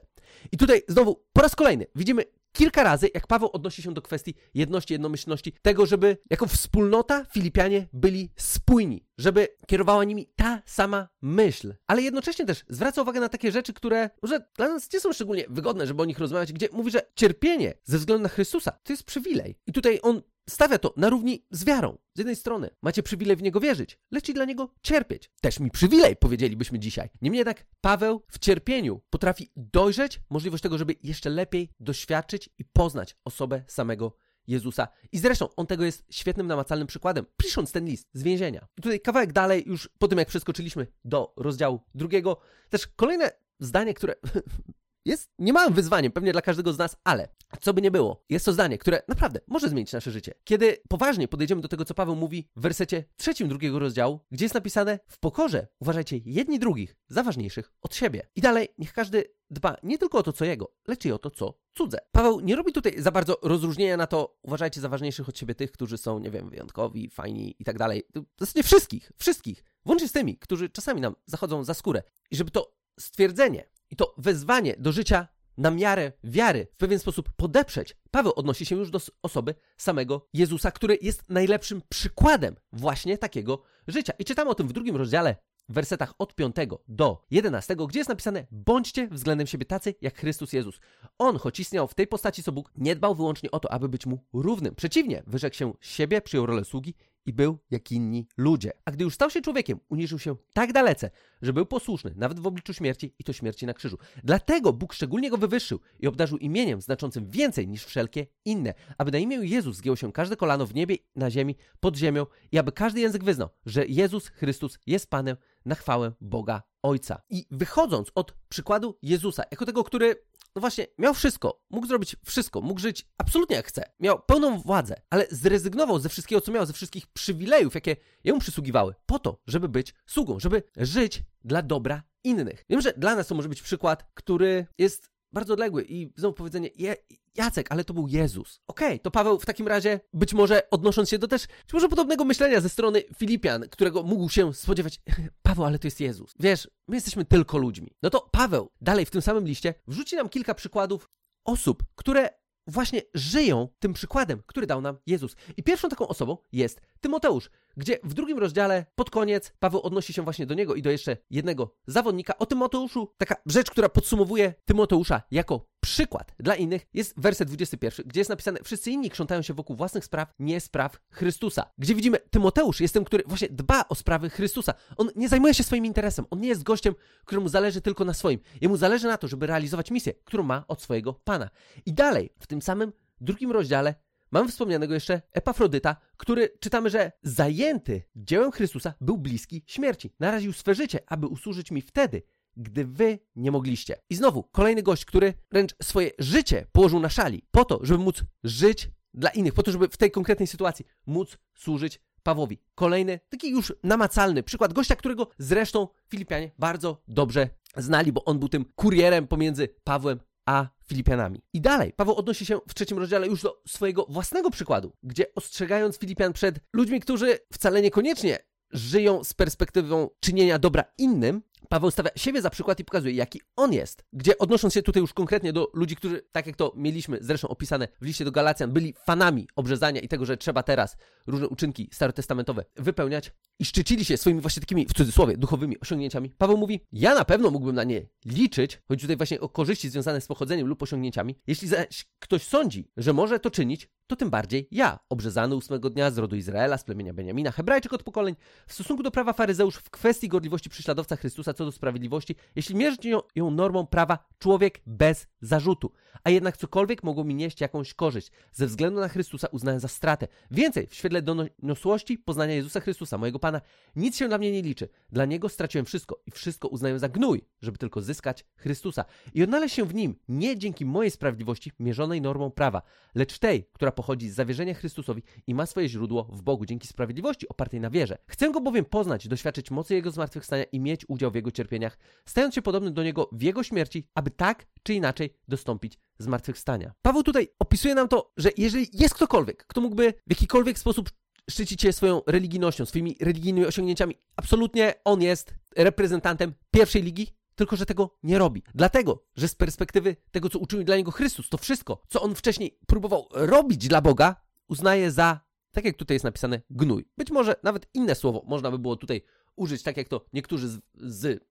I 0.53 0.57
tutaj 0.57 0.83
znowu 0.89 1.25
po 1.33 1.43
raz 1.43 1.57
kolejny 1.57 1.87
widzimy 1.95 2.25
kilka 2.55 2.83
razy, 2.83 3.09
jak 3.15 3.27
Paweł 3.27 3.51
odnosi 3.53 3.83
się 3.83 3.95
do 3.95 4.03
kwestii 4.03 4.35
jedności, 4.55 4.95
jednomyślności, 4.95 5.53
tego, 5.63 5.87
żeby 5.87 6.17
jako 6.31 6.47
wspólnota 6.47 7.25
Filipianie 7.25 7.89
byli 7.93 8.31
spójni, 8.37 9.07
żeby 9.19 9.49
kierowała 9.67 10.05
nimi 10.05 10.27
ta 10.37 10.63
sama 10.67 11.09
myśl, 11.23 11.75
ale 11.87 12.03
jednocześnie 12.03 12.47
też 12.47 12.65
zwraca 12.69 13.03
uwagę 13.03 13.21
na 13.21 13.29
takie 13.29 13.53
rzeczy, 13.53 13.73
które 13.73 14.11
może 14.23 14.47
dla 14.57 14.69
nas 14.69 14.93
nie 14.93 15.01
są 15.01 15.13
szczególnie 15.13 15.45
wygodne, 15.49 15.87
żeby 15.87 16.03
o 16.03 16.05
nich 16.05 16.19
rozmawiać, 16.19 16.53
gdzie 16.53 16.69
mówi, 16.73 16.91
że 16.91 17.03
cierpienie 17.17 17.75
ze 17.85 17.99
względu 17.99 18.23
na 18.23 18.29
Chrystusa 18.29 18.73
to 18.83 18.93
jest 18.93 19.05
przywilej. 19.05 19.59
I 19.67 19.73
tutaj 19.73 19.99
on 20.03 20.23
stawia 20.51 20.79
to 20.79 20.95
na 20.97 21.11
równi 21.11 21.47
z 21.51 21.65
wiarą. 21.65 21.99
Z 22.15 22.19
jednej 22.19 22.37
strony 22.37 22.71
macie 22.83 23.03
przywilej 23.03 23.37
w 23.37 23.43
niego 23.43 23.61
wierzyć, 23.61 23.99
lecz 24.11 24.29
i 24.29 24.35
dla 24.35 24.45
niego 24.45 24.71
cierpieć. 24.83 25.31
Też 25.41 25.61
mi 25.61 25.71
przywilej, 25.71 26.17
powiedzielibyśmy 26.17 26.79
dzisiaj. 26.79 27.11
Niemniej 27.23 27.39
jednak 27.39 27.67
Paweł 27.81 28.23
w 28.29 28.39
cierpieniu 28.39 29.01
potrafi 29.11 29.51
dojrzeć 29.57 30.21
możliwość 30.31 30.63
tego, 30.63 30.79
żeby 30.79 30.95
jeszcze 31.03 31.31
lepiej 31.31 31.71
doświadczyć 31.81 32.51
i 32.59 32.65
poznać 32.65 33.17
osobę 33.25 33.65
samego 33.67 34.17
Jezusa. 34.47 34.89
I 35.13 35.19
zresztą 35.19 35.49
on 35.57 35.67
tego 35.67 35.85
jest 35.85 36.05
świetnym, 36.11 36.47
namacalnym 36.47 36.87
przykładem, 36.87 37.27
pisząc 37.37 37.73
ten 37.73 37.87
list 37.87 38.09
z 38.13 38.23
więzienia. 38.23 38.67
I 38.79 38.83
tutaj 38.83 39.01
kawałek 39.01 39.33
dalej, 39.33 39.65
już 39.67 39.91
po 39.99 40.09
tym 40.09 40.19
jak 40.19 40.29
przeskoczyliśmy 40.29 40.87
do 41.05 41.35
rozdziału 41.37 41.81
drugiego, 41.95 42.41
też 42.69 42.87
kolejne 42.87 43.31
zdanie, 43.61 43.95
które 43.95 44.15
jest 45.05 45.31
niemałym 45.39 45.75
wyzwaniem, 45.75 46.13
pewnie 46.13 46.33
dla 46.33 46.43
każdego 46.43 46.73
z 46.73 46.79
nas, 46.79 46.97
ale 47.05 47.29
co 47.61 47.75
by 47.75 47.83
nie 47.83 47.91
było, 47.91 48.25
jest 48.29 48.45
to 48.45 48.53
zdanie, 48.53 48.79
które 48.79 49.03
naprawdę 49.09 49.41
może 49.49 49.69
zmienić 49.69 49.93
nasze 49.93 50.11
życie. 50.11 50.35
Kiedy 50.45 50.77
poważnie 50.89 51.29
podejdziemy 51.29 51.63
do 51.63 51.69
tego, 51.69 51.85
co 51.85 51.95
Paweł 51.95 52.17
mówi 52.17 52.49
w 52.57 52.61
wersecie 52.61 53.05
trzecim 53.17 53.49
drugiego 53.49 53.79
rozdziału, 53.79 54.21
gdzie 54.31 54.45
jest 54.45 54.55
napisane 54.55 54.99
w 55.07 55.19
pokorze 55.19 55.67
uważajcie 55.81 56.21
jedni 56.25 56.59
drugich 56.59 56.97
za 57.09 57.23
ważniejszych 57.23 57.73
od 57.83 57.95
siebie. 57.95 58.23
I 58.37 58.41
dalej, 58.41 58.69
niech 58.79 58.93
każdy 58.93 59.25
dba 59.51 59.77
nie 59.83 59.99
tylko 59.99 60.19
o 60.19 60.23
to, 60.23 60.33
co 60.33 60.45
jego, 60.45 60.75
lecz 60.89 61.05
i 61.05 61.13
o 61.13 61.19
to, 61.19 61.31
co 61.31 61.59
cudze. 61.75 61.99
Paweł 62.13 62.41
nie 62.41 62.57
robi 62.57 62.73
tutaj 62.73 62.95
za 62.99 63.11
bardzo 63.11 63.39
rozróżnienia 63.43 63.97
na 63.97 64.07
to, 64.07 64.39
uważajcie 64.43 64.81
za 64.81 64.89
ważniejszych 64.89 65.29
od 65.29 65.39
siebie 65.39 65.55
tych, 65.55 65.73
którzy 65.73 65.99
są, 65.99 66.19
nie 66.19 66.31
wiem, 66.31 66.51
wyjątkowi, 66.51 67.11
fajni 67.11 67.57
i 67.59 67.65
tak 67.65 67.79
dalej. 67.79 68.03
W 68.15 68.41
zasadzie 68.41 68.63
wszystkich, 68.63 69.13
wszystkich. 69.17 69.65
Włącznie 69.85 70.09
z 70.09 70.13
tymi, 70.13 70.39
którzy 70.39 70.71
czasami 70.71 71.01
nam 71.01 71.15
zachodzą 71.27 71.65
za 71.65 71.75
skórę. 71.75 72.03
I 72.31 72.37
żeby 72.37 72.51
to 72.51 72.75
stwierdzenie 73.01 73.65
i 73.91 73.97
to 73.97 74.15
wezwanie 74.19 74.75
do 74.79 74.93
życia 74.93 75.29
na 75.59 75.71
miarę 75.71 76.13
wiary 76.25 76.67
w 76.73 76.77
pewien 76.77 76.99
sposób 76.99 77.33
podeprzeć, 77.37 77.97
Paweł 78.11 78.33
odnosi 78.37 78.67
się 78.67 78.77
już 78.77 78.91
do 78.91 79.01
osoby 79.23 79.55
samego 79.77 80.29
Jezusa, 80.33 80.71
który 80.71 80.99
jest 81.03 81.31
najlepszym 81.31 81.83
przykładem 81.89 82.57
właśnie 82.73 83.19
takiego 83.19 83.63
życia. 83.87 84.13
I 84.19 84.25
czytamy 84.25 84.51
o 84.51 84.55
tym 84.55 84.69
w 84.69 84.73
drugim 84.73 84.97
rozdziale 84.97 85.37
w 85.69 85.75
wersetach 85.75 86.15
od 86.19 86.35
5 86.35 86.57
do 86.89 87.25
11, 87.31 87.77
gdzie 87.89 88.01
jest 88.01 88.09
napisane: 88.09 88.47
Bądźcie 88.51 89.09
względem 89.09 89.47
siebie 89.47 89.65
tacy 89.65 89.95
jak 90.01 90.19
Chrystus 90.19 90.53
Jezus. 90.53 90.81
On, 91.19 91.39
choć 91.39 91.61
istniał 91.61 91.89
w 91.89 91.95
tej 91.95 92.07
postaci 92.07 92.43
co 92.43 92.53
Bóg, 92.53 92.73
nie 92.77 92.97
dbał 92.97 93.15
wyłącznie 93.15 93.51
o 93.51 93.61
to, 93.61 93.73
aby 93.73 93.89
być 93.89 94.07
mu 94.07 94.25
równym. 94.33 94.75
Przeciwnie, 94.75 95.23
wyrzekł 95.27 95.57
się 95.57 95.73
siebie, 95.81 96.21
przyjął 96.21 96.47
rolę 96.47 96.65
sługi 96.65 96.95
i 97.27 97.33
był 97.33 97.59
jak 97.71 97.93
inni 97.93 98.27
ludzie. 98.37 98.73
A 98.85 98.91
gdy 98.91 99.05
już 99.05 99.15
stał 99.15 99.31
się 99.31 99.41
człowiekiem, 99.41 99.81
uniżył 99.89 100.19
się 100.19 100.37
tak 100.53 100.73
dalece, 100.73 101.11
że 101.43 101.53
był 101.53 101.67
posłuszny, 101.67 102.13
nawet 102.17 102.41
w 102.41 102.47
obliczu 102.47 102.75
śmierci 102.75 103.15
i 103.19 103.25
to 103.25 103.33
śmierci 103.33 103.67
na 103.67 103.75
krzyżu. 103.75 103.99
Dlatego 104.25 104.73
Bóg 104.73 104.93
szczególnie 104.93 105.31
go 105.31 105.39
wywyższył 105.39 105.81
i 106.01 106.07
obdarzył 106.07 106.39
imieniem 106.39 106.81
znaczącym 106.81 107.31
więcej 107.31 107.69
niż 107.69 107.85
wszelkie 107.85 108.27
inne, 108.45 108.75
aby 108.99 109.11
na 109.11 109.19
imię 109.19 109.37
Jezus 109.37 109.77
zgięło 109.77 109.97
się 109.97 110.13
każde 110.13 110.37
kolano 110.37 110.67
w 110.67 110.75
niebie, 110.75 110.97
na 111.17 111.31
ziemi, 111.31 111.57
pod 111.81 111.97
ziemią 111.97 112.27
i 112.53 112.59
aby 112.59 112.73
każdy 112.73 113.01
język 113.01 113.25
wyznał, 113.25 113.49
że 113.67 113.87
Jezus 113.87 114.29
Chrystus 114.29 114.79
jest 114.87 115.11
Panem 115.11 115.37
na 115.65 115.75
chwałę 115.75 116.13
Boga 116.21 116.63
Ojca. 116.83 117.23
I 117.31 117.47
wychodząc 117.51 118.11
od 118.15 118.35
przykładu 118.49 118.99
Jezusa, 119.03 119.43
jako 119.51 119.67
tego, 119.67 119.85
który 119.85 120.17
no 120.57 120.61
właśnie, 120.61 120.87
miał 120.99 121.15
wszystko, 121.15 121.63
mógł 121.71 121.87
zrobić 121.87 122.17
wszystko, 122.25 122.61
mógł 122.61 122.81
żyć 122.81 123.09
absolutnie 123.19 123.57
jak 123.57 123.67
chce, 123.67 123.93
miał 124.01 124.23
pełną 124.23 124.59
władzę, 124.59 124.95
ale 125.11 125.27
zrezygnował 125.31 125.99
ze 125.99 126.09
wszystkiego, 126.09 126.41
co 126.41 126.53
miał, 126.53 126.67
ze 126.67 126.73
wszystkich 126.73 127.07
przywilejów, 127.07 127.75
jakie 127.75 127.97
jemu 128.25 128.41
przysługiwały, 128.41 128.95
po 129.07 129.19
to, 129.19 129.41
żeby 129.47 129.69
być 129.69 129.95
sługą, 130.07 130.41
żeby 130.41 130.63
żyć 130.77 131.23
dla 131.45 131.63
dobra 131.63 132.03
innych. 132.25 132.65
Wiem, 132.71 132.81
że 132.81 132.93
dla 132.97 133.17
nas 133.17 133.27
to 133.27 133.35
może 133.35 133.49
być 133.49 133.63
przykład, 133.63 134.11
który 134.15 134.67
jest 134.79 135.14
bardzo 135.35 135.53
odległy 135.53 135.85
i 135.89 136.13
znowu 136.17 136.35
powiedzenie, 136.35 136.71
je, 136.77 136.97
Jacek, 137.37 137.67
ale 137.71 137.85
to 137.85 137.95
był 137.95 138.09
Jezus. 138.09 138.61
Okej, 138.67 138.89
okay, 138.89 138.99
to 138.99 139.11
Paweł 139.11 139.39
w 139.39 139.47
takim 139.47 139.69
razie, 139.69 140.01
być 140.13 140.35
może 140.35 140.71
odnosząc 140.71 141.09
się 141.09 141.19
do 141.19 141.29
też, 141.29 141.47
być 141.47 141.73
może 141.73 141.89
podobnego 141.89 142.25
myślenia 142.25 142.61
ze 142.61 142.69
strony 142.69 143.03
Filipian, 143.17 143.69
którego 143.71 144.03
mógł 144.03 144.29
się 144.29 144.55
spodziewać, 144.55 145.01
Paweł, 145.43 145.65
ale 145.65 145.79
to 145.79 145.87
jest 145.87 146.01
Jezus. 146.01 146.35
Wiesz, 146.41 146.69
my 146.89 146.97
jesteśmy 146.97 147.25
tylko 147.25 147.59
ludźmi. 147.59 147.91
No 148.03 148.11
to 148.11 148.29
Paweł 148.33 148.71
dalej 148.81 149.07
w 149.07 149.11
tym 149.11 149.23
samym 149.23 149.47
liście 149.47 149.75
wrzuci 149.87 150.17
nam 150.17 150.29
kilka 150.29 150.55
przykładów 150.55 151.11
osób, 151.45 151.85
które 151.95 152.31
właśnie 152.67 153.03
żyją 153.15 153.69
tym 153.79 153.93
przykładem, 153.93 154.43
który 154.47 154.67
dał 154.67 154.81
nam 154.81 154.97
Jezus. 155.07 155.37
I 155.57 155.63
pierwszą 155.63 155.89
taką 155.89 156.09
osobą 156.09 156.37
jest 156.53 156.81
Tymoteusz, 157.05 157.51
gdzie 157.77 157.99
w 158.05 158.15
drugim 158.15 158.39
rozdziale 158.39 158.87
pod 158.95 159.11
koniec 159.11 159.53
Paweł 159.59 159.81
odnosi 159.81 160.13
się 160.13 160.23
właśnie 160.23 160.47
do 160.47 160.55
niego 160.55 160.75
i 160.75 160.83
do 160.83 160.91
jeszcze 160.91 161.17
jednego 161.31 161.75
zawodnika. 161.87 162.39
O 162.39 162.47
Tymoteuszu, 162.47 163.15
taka 163.19 163.37
rzecz, 163.47 163.71
która 163.71 163.89
podsumowuje 163.89 164.55
Tymoteusza 164.65 165.23
jako 165.31 165.69
przykład 165.81 166.35
dla 166.39 166.55
innych, 166.55 166.87
jest 166.95 167.21
werset 167.21 167.49
21, 167.49 168.07
gdzie 168.07 168.21
jest 168.21 168.31
napisane: 168.31 168.59
Wszyscy 168.65 168.91
inni 168.91 169.11
krzątają 169.11 169.43
się 169.43 169.55
wokół 169.55 169.77
własnych 169.77 170.05
spraw, 170.05 170.33
nie 170.39 170.61
spraw 170.61 171.01
Chrystusa. 171.11 171.71
Gdzie 171.79 171.95
widzimy, 171.95 172.19
Tymoteusz 172.31 172.81
jest 172.81 172.95
tym, 172.95 173.05
który 173.05 173.25
właśnie 173.27 173.49
dba 173.49 173.85
o 173.89 173.95
sprawy 173.95 174.31
Chrystusa. 174.31 174.75
On 174.97 175.11
nie 175.17 175.29
zajmuje 175.29 175.55
się 175.55 175.65
swoim 175.65 175.87
interesem, 175.87 176.25
on 176.31 176.41
nie 176.41 176.49
jest 176.49 176.63
gościem, 176.63 176.95
któremu 177.25 177.49
zależy 177.49 177.81
tylko 177.81 178.05
na 178.05 178.15
swoim. 178.15 178.41
Jemu 178.61 178.77
zależy 178.77 179.07
na 179.07 179.19
to, 179.19 179.29
żeby 179.29 179.47
realizować 179.47 179.91
misję, 179.91 180.15
którą 180.25 180.43
ma 180.43 180.65
od 180.69 180.83
swojego 180.83 181.13
Pana. 181.13 181.51
I 181.87 181.93
dalej, 181.93 182.33
w 182.39 182.47
tym 182.47 182.63
samym 182.63 182.93
drugim 183.21 183.53
rozdziale 183.53 183.95
Mamy 184.35 184.49
wspomnianego 184.49 184.95
jeszcze 184.95 185.23
Epafrodyta, 185.33 185.97
który 186.17 186.49
czytamy, 186.61 186.91
że 186.91 187.13
zajęty 187.23 188.03
dziełem 188.17 188.53
Chrystusa 188.53 188.95
był 189.01 189.19
bliski 189.19 189.65
śmierci. 189.67 190.11
Naraził 190.21 190.53
swe 190.53 190.75
życie, 190.75 190.99
aby 191.07 191.27
usłużyć 191.27 191.71
mi 191.71 191.83
wtedy, 191.83 192.23
gdy 192.57 192.85
wy 192.85 193.19
nie 193.37 193.51
mogliście. 193.51 193.97
I 194.11 194.15
znowu, 194.15 194.43
kolejny 194.43 194.83
gość, 194.83 195.05
który 195.05 195.35
wręcz 195.51 195.75
swoje 195.83 196.11
życie 196.19 196.67
położył 196.73 197.01
na 197.01 197.09
szali 197.09 197.43
po 197.51 197.65
to, 197.65 197.81
żeby 197.83 198.05
móc 198.05 198.25
żyć 198.45 198.91
dla 199.15 199.31
innych, 199.31 199.55
po 199.55 199.63
to, 199.63 199.73
żeby 199.73 199.89
w 199.89 199.97
tej 199.97 200.11
konkretnej 200.11 200.47
sytuacji 200.47 200.87
móc 201.07 201.39
służyć 201.55 202.01
Pawłowi. 202.23 202.59
Kolejny, 202.75 203.21
taki 203.29 203.51
już 203.51 203.73
namacalny 203.83 204.43
przykład 204.43 204.73
gościa, 204.73 204.97
którego 204.97 205.29
zresztą 205.39 205.89
Filipianie 206.09 206.51
bardzo 206.59 207.03
dobrze 207.09 207.49
znali, 207.77 208.13
bo 208.13 208.25
on 208.25 208.39
był 208.39 208.49
tym 208.49 208.65
kurierem 208.65 209.27
pomiędzy 209.27 209.69
Pawłem 209.85 210.21
a 210.47 210.67
Filipianami. 210.87 211.43
I 211.53 211.61
dalej, 211.61 211.93
Paweł 211.97 212.15
odnosi 212.15 212.47
się 212.47 212.59
w 212.69 212.75
trzecim 212.75 212.99
rozdziale 212.99 213.27
już 213.27 213.43
do 213.43 213.63
swojego 213.69 214.07
własnego 214.09 214.51
przykładu, 214.51 214.93
gdzie 215.03 215.35
ostrzegając 215.35 215.99
Filipian 215.99 216.33
przed 216.33 216.61
ludźmi, 216.73 217.01
którzy 217.01 217.39
wcale 217.53 217.83
niekoniecznie 217.83 218.39
żyją 218.71 219.25
z 219.25 219.35
perspektywą 219.35 220.11
czynienia 220.21 220.59
dobra 220.59 220.85
innym, 220.99 221.43
Paweł 221.69 221.91
stawia 221.91 222.11
siebie 222.17 222.43
za 222.43 222.51
przykład 222.51 222.81
i 222.81 222.85
pokazuje, 222.85 223.15
jaki 223.15 223.41
on 223.57 223.73
jest. 223.73 224.05
Gdzie 224.13 224.39
odnosząc 224.39 224.75
się 224.75 224.83
tutaj 224.83 225.01
już 225.01 225.13
konkretnie 225.13 225.53
do 225.53 225.71
ludzi, 225.75 225.97
którzy, 225.97 226.23
tak 226.33 226.47
jak 226.47 226.57
to 226.57 226.73
mieliśmy 226.77 227.19
zresztą 227.21 227.49
opisane 227.49 227.89
w 228.01 228.05
liście 228.05 228.25
do 228.25 228.33
Galacjan, 228.33 228.73
byli 228.73 228.95
fanami 229.07 229.49
obrzezania 229.57 230.01
i 230.01 230.09
tego, 230.09 230.25
że 230.25 230.37
trzeba 230.37 230.63
teraz 230.63 230.97
różne 231.27 231.49
uczynki 231.49 231.89
starotestamentowe 231.93 232.65
wypełniać 232.77 233.33
i 233.59 233.65
szczycili 233.65 234.05
się 234.05 234.17
swoimi 234.17 234.41
właśnie 234.41 234.61
takimi, 234.61 234.87
w 234.87 234.93
cudzysłowie, 234.93 235.37
duchowymi 235.37 235.81
osiągnięciami. 235.81 236.31
Paweł 236.31 236.57
mówi, 236.57 236.81
ja 236.93 237.15
na 237.15 237.25
pewno 237.25 237.51
mógłbym 237.51 237.75
na 237.75 237.85
nie 237.85 238.07
liczyć, 238.25 238.83
chodzi 238.89 239.01
tutaj 239.01 239.17
właśnie 239.17 239.41
o 239.41 239.49
korzyści 239.49 239.91
związane 239.91 240.21
z 240.21 240.27
pochodzeniem 240.27 240.67
lub 240.67 240.83
osiągnięciami. 240.83 241.35
Jeśli 241.47 241.69
zaś 241.69 242.07
ktoś 242.19 242.43
sądzi, 242.43 242.91
że 242.97 243.13
może 243.13 243.41
to 243.41 243.51
czynić, 243.51 243.89
to 244.07 244.17
tym 244.17 244.31
bardziej 244.31 244.69
ja, 244.71 244.99
obrzezany 245.09 245.55
ósmego 245.55 245.91
dnia 245.91 246.11
z 246.11 246.19
rodu 246.19 246.37
Izraela, 246.37 246.79
z 246.79 246.85
plemienia 246.85 247.15
Beniamina, 247.15 247.51
hebrajczyk 247.51 247.93
od 247.93 248.03
pokoleń, 248.03 248.37
w 248.67 248.73
stosunku 248.73 249.03
do 249.03 249.11
prawa 249.11 249.33
faryzeusz 249.33 249.77
w 249.77 249.91
kwestii 249.91 250.29
godliwości 250.29 250.71
prześladowca 250.71 251.17
Chrystusa 251.17 251.55
co 251.55 251.65
do 251.65 251.73
sprawiedliwości, 251.73 252.37
jeśli 252.57 252.75
mierzyć 252.75 253.05
ją, 253.05 253.21
ją 253.35 253.51
normą 253.51 253.87
prawa, 253.87 254.19
człowiek 254.39 254.81
bez 254.87 255.27
zarzutu. 255.41 255.93
A 256.25 256.31
jednak 256.31 256.57
cokolwiek 256.57 257.03
mogło 257.03 257.25
mi 257.25 257.35
nieść 257.35 257.61
jakąś 257.61 257.95
korzyść, 257.95 258.31
ze 258.53 258.67
względu 258.67 259.01
na 259.01 259.09
Chrystusa 259.09 259.49
uznałem 259.49 259.81
za 259.81 259.89
stratę. 259.89 260.29
Więcej, 260.51 260.87
w 260.87 260.95
świetle 260.95 261.23
doniosłości 261.23 262.19
poznania 262.19 262.55
Jezusa 262.55 262.81
Chrystusa, 262.81 263.19
mojego 263.19 263.39
Pana, 263.39 263.61
nic 263.97 264.17
się 264.17 264.29
dla 264.29 264.39
mnie 264.39 264.53
nie 264.53 264.63
liczy. 264.63 264.89
Dla 265.13 265.25
Niego 265.25 265.49
straciłem 265.49 265.85
wszystko 265.85 266.23
i 266.27 266.31
wszystko 266.31 266.69
uznaję 266.69 266.99
za 266.99 267.09
gnój, 267.09 267.45
żeby 267.63 267.79
tylko 267.79 268.01
zyskać 268.03 268.45
Chrystusa 268.57 269.05
i 269.35 269.43
odnaleźć 269.43 269.75
się 269.75 269.85
w 269.85 269.95
Nim, 269.95 270.17
nie 270.29 270.59
dzięki 270.59 270.85
mojej 270.85 271.11
sprawiedliwości 271.11 271.73
mierzonej 271.79 272.21
normą 272.21 272.51
prawa, 272.51 272.83
lecz 273.15 273.39
tej, 273.39 273.65
która 273.73 273.93
pochodzi 273.95 274.31
z 274.31 274.35
zawierzenia 274.35 274.75
Chrystusowi 274.75 275.23
i 275.47 275.55
ma 275.55 275.67
swoje 275.67 275.89
źródło 275.89 276.25
w 276.25 276.43
Bogu 276.43 276.67
dzięki 276.67 276.89
sprawiedliwości 276.89 277.49
opartej 277.49 277.81
na 277.81 277.91
wierze. 277.91 278.19
Chcę 278.27 278.53
Go 278.53 278.61
bowiem 278.61 278.85
poznać, 278.85 279.29
doświadczyć 279.29 279.71
mocy 279.71 279.95
Jego 279.95 280.11
zmartwychwstania 280.11 280.65
i 280.65 280.81
mieć 280.81 281.05
udział 281.09 281.31
w 281.31 281.35
Jego 281.35 281.51
cierpieniach, 281.51 281.99
stając 282.27 282.55
się 282.55 282.63
podobny 282.63 282.91
do 282.91 283.03
Niego 283.03 283.29
w 283.33 283.43
Jego 283.43 283.63
śmierci, 283.63 284.09
aby 284.15 284.31
tak 284.31 284.67
czy 284.83 284.95
inaczej 284.95 285.35
dostąpić 285.49 285.99
zmartwychwstania. 286.19 286.93
Paweł 287.03 287.23
tutaj 287.23 287.49
opisuje 287.59 287.95
nam 287.95 288.09
to, 288.09 288.33
że 288.37 288.51
jeżeli 288.57 288.87
jest 288.93 289.15
ktokolwiek, 289.15 289.67
kto 289.67 289.81
mógłby 289.81 290.15
w 290.27 290.31
jakikolwiek 290.31 290.79
sposób 290.79 291.11
szczycić 291.51 291.83
się 291.83 291.93
swoją 291.93 292.23
religijnością, 292.27 292.87
swoimi 292.87 293.17
religijnymi 293.21 293.67
osiągnięciami, 293.67 294.15
absolutnie 294.37 294.95
on 295.05 295.23
jest 295.23 295.55
reprezentantem 295.77 296.55
pierwszej 296.71 297.03
ligi, 297.03 297.29
tylko 297.55 297.77
że 297.77 297.87
tego 297.87 298.17
nie 298.23 298.39
robi. 298.39 298.63
Dlatego, 298.75 299.25
że 299.37 299.49
z 299.49 299.55
perspektywy 299.55 300.17
tego, 300.31 300.49
co 300.49 300.59
uczynił 300.59 300.85
dla 300.85 300.97
niego 300.97 301.11
Chrystus, 301.11 301.49
to 301.49 301.59
wszystko, 301.59 302.03
co 302.09 302.23
on 302.23 302.35
wcześniej 302.35 302.79
próbował 302.87 303.29
robić 303.31 303.89
dla 303.89 304.01
Boga, 304.01 304.37
uznaje 304.69 305.11
za, 305.11 305.41
tak 305.73 305.85
jak 305.85 305.97
tutaj 305.97 306.15
jest 306.15 306.25
napisane, 306.25 306.63
gnój. 306.71 307.09
Być 307.17 307.31
może 307.31 307.57
nawet 307.63 307.87
inne 307.95 308.15
słowo 308.15 308.43
można 308.47 308.71
by 308.71 308.79
było 308.79 308.97
tutaj 308.97 309.23
użyć, 309.57 309.83
tak 309.83 309.97
jak 309.97 310.09
to 310.09 310.25
niektórzy 310.33 310.69
z, 310.69 310.81
z 310.95 311.45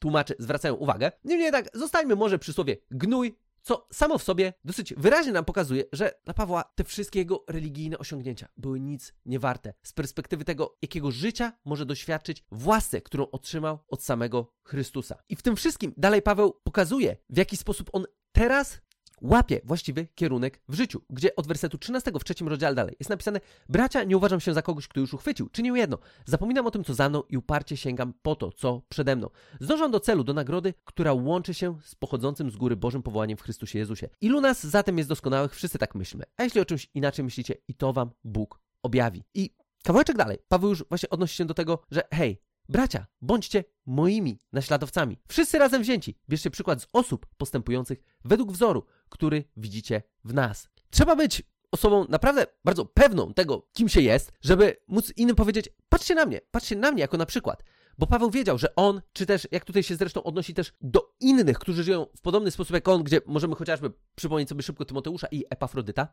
tłumaczy 0.00 0.34
zwracają 0.38 0.74
uwagę. 0.74 1.12
Niemniej 1.24 1.52
tak, 1.52 1.68
zostańmy 1.74 2.16
może 2.16 2.38
przy 2.38 2.52
słowie 2.52 2.76
gnój, 2.90 3.38
co 3.62 3.86
samo 3.92 4.18
w 4.18 4.22
sobie 4.22 4.52
dosyć 4.64 4.94
wyraźnie 4.96 5.32
nam 5.32 5.44
pokazuje, 5.44 5.84
że 5.92 6.12
dla 6.24 6.34
Pawła 6.34 6.64
te 6.74 6.84
wszystkie 6.84 7.18
jego 7.18 7.44
religijne 7.48 7.98
osiągnięcia 7.98 8.48
były 8.56 8.80
nic 8.80 9.14
nie 9.26 9.38
warte 9.38 9.74
z 9.82 9.92
perspektywy 9.92 10.44
tego, 10.44 10.76
jakiego 10.82 11.10
życia 11.10 11.52
może 11.64 11.86
doświadczyć 11.86 12.44
w 12.52 12.66
łasce, 12.66 13.00
którą 13.00 13.30
otrzymał 13.30 13.78
od 13.88 14.02
samego 14.02 14.52
Chrystusa. 14.64 15.22
I 15.28 15.36
w 15.36 15.42
tym 15.42 15.56
wszystkim 15.56 15.94
dalej 15.96 16.22
Paweł 16.22 16.60
pokazuje, 16.64 17.16
w 17.30 17.36
jaki 17.36 17.56
sposób 17.56 17.90
on 17.92 18.04
teraz 18.32 18.80
łapie 19.22 19.60
właściwy 19.64 20.06
kierunek 20.14 20.60
w 20.68 20.74
życiu, 20.74 21.00
gdzie 21.10 21.36
od 21.36 21.46
wersetu 21.46 21.78
13 21.78 22.12
w 22.20 22.24
trzecim 22.24 22.48
rozdziale 22.48 22.74
dalej 22.74 22.96
jest 23.00 23.10
napisane 23.10 23.40
Bracia, 23.68 24.04
nie 24.04 24.16
uważam 24.16 24.40
się 24.40 24.54
za 24.54 24.62
kogoś, 24.62 24.88
kto 24.88 25.00
już 25.00 25.14
uchwycił. 25.14 25.48
Czynię 25.48 25.72
jedno. 25.74 25.98
Zapominam 26.24 26.66
o 26.66 26.70
tym, 26.70 26.84
co 26.84 26.94
za 26.94 27.08
mną 27.08 27.22
i 27.28 27.36
uparcie 27.36 27.76
sięgam 27.76 28.14
po 28.22 28.34
to, 28.34 28.52
co 28.52 28.82
przede 28.88 29.16
mną. 29.16 29.30
Zdążam 29.60 29.90
do 29.90 30.00
celu, 30.00 30.24
do 30.24 30.34
nagrody, 30.34 30.74
która 30.84 31.12
łączy 31.12 31.54
się 31.54 31.78
z 31.82 31.94
pochodzącym 31.94 32.50
z 32.50 32.56
góry 32.56 32.76
Bożym 32.76 33.02
powołaniem 33.02 33.36
w 33.36 33.42
Chrystusie 33.42 33.78
Jezusie. 33.78 34.08
Ilu 34.20 34.40
nas 34.40 34.66
zatem 34.66 34.98
jest 34.98 35.08
doskonałych? 35.08 35.54
Wszyscy 35.54 35.78
tak 35.78 35.94
myślimy. 35.94 36.24
A 36.36 36.42
jeśli 36.42 36.60
o 36.60 36.64
czymś 36.64 36.90
inaczej 36.94 37.24
myślicie, 37.24 37.54
i 37.68 37.74
to 37.74 37.92
wam 37.92 38.10
Bóg 38.24 38.60
objawi. 38.82 39.24
I 39.34 39.54
kawałeczek 39.84 40.16
dalej. 40.16 40.38
Paweł 40.48 40.70
już 40.70 40.84
właśnie 40.88 41.10
odnosi 41.10 41.36
się 41.36 41.44
do 41.44 41.54
tego, 41.54 41.78
że 41.90 42.02
hej, 42.14 42.42
Bracia, 42.72 43.06
bądźcie 43.22 43.64
moimi 43.86 44.38
naśladowcami. 44.52 45.18
Wszyscy 45.28 45.58
razem 45.58 45.82
wzięci. 45.82 46.18
Bierzcie 46.28 46.50
przykład 46.50 46.82
z 46.82 46.86
osób 46.92 47.26
postępujących 47.36 48.02
według 48.24 48.52
wzoru, 48.52 48.84
który 49.08 49.44
widzicie 49.56 50.02
w 50.24 50.34
nas. 50.34 50.68
Trzeba 50.90 51.16
być 51.16 51.42
osobą 51.70 52.06
naprawdę 52.08 52.46
bardzo 52.64 52.84
pewną 52.84 53.34
tego, 53.34 53.68
kim 53.72 53.88
się 53.88 54.00
jest, 54.00 54.32
żeby 54.40 54.76
móc 54.88 55.12
innym 55.16 55.36
powiedzieć: 55.36 55.68
patrzcie 55.88 56.14
na 56.14 56.26
mnie, 56.26 56.40
patrzcie 56.50 56.76
na 56.76 56.92
mnie 56.92 57.00
jako 57.00 57.16
na 57.16 57.26
przykład. 57.26 57.64
Bo 57.98 58.06
Paweł 58.06 58.30
wiedział, 58.30 58.58
że 58.58 58.74
on, 58.74 59.02
czy 59.12 59.26
też 59.26 59.48
jak 59.50 59.64
tutaj 59.64 59.82
się 59.82 59.96
zresztą 59.96 60.22
odnosi 60.22 60.54
też 60.54 60.72
do 60.80 61.14
innych, 61.20 61.58
którzy 61.58 61.84
żyją 61.84 62.06
w 62.16 62.20
podobny 62.20 62.50
sposób 62.50 62.74
jak 62.74 62.88
on, 62.88 63.02
gdzie 63.02 63.20
możemy 63.26 63.54
chociażby 63.54 63.92
przypomnieć 64.14 64.48
sobie 64.48 64.62
szybko 64.62 64.84
Tymoteusza 64.84 65.26
i 65.30 65.44
Epafrodyta, 65.50 66.08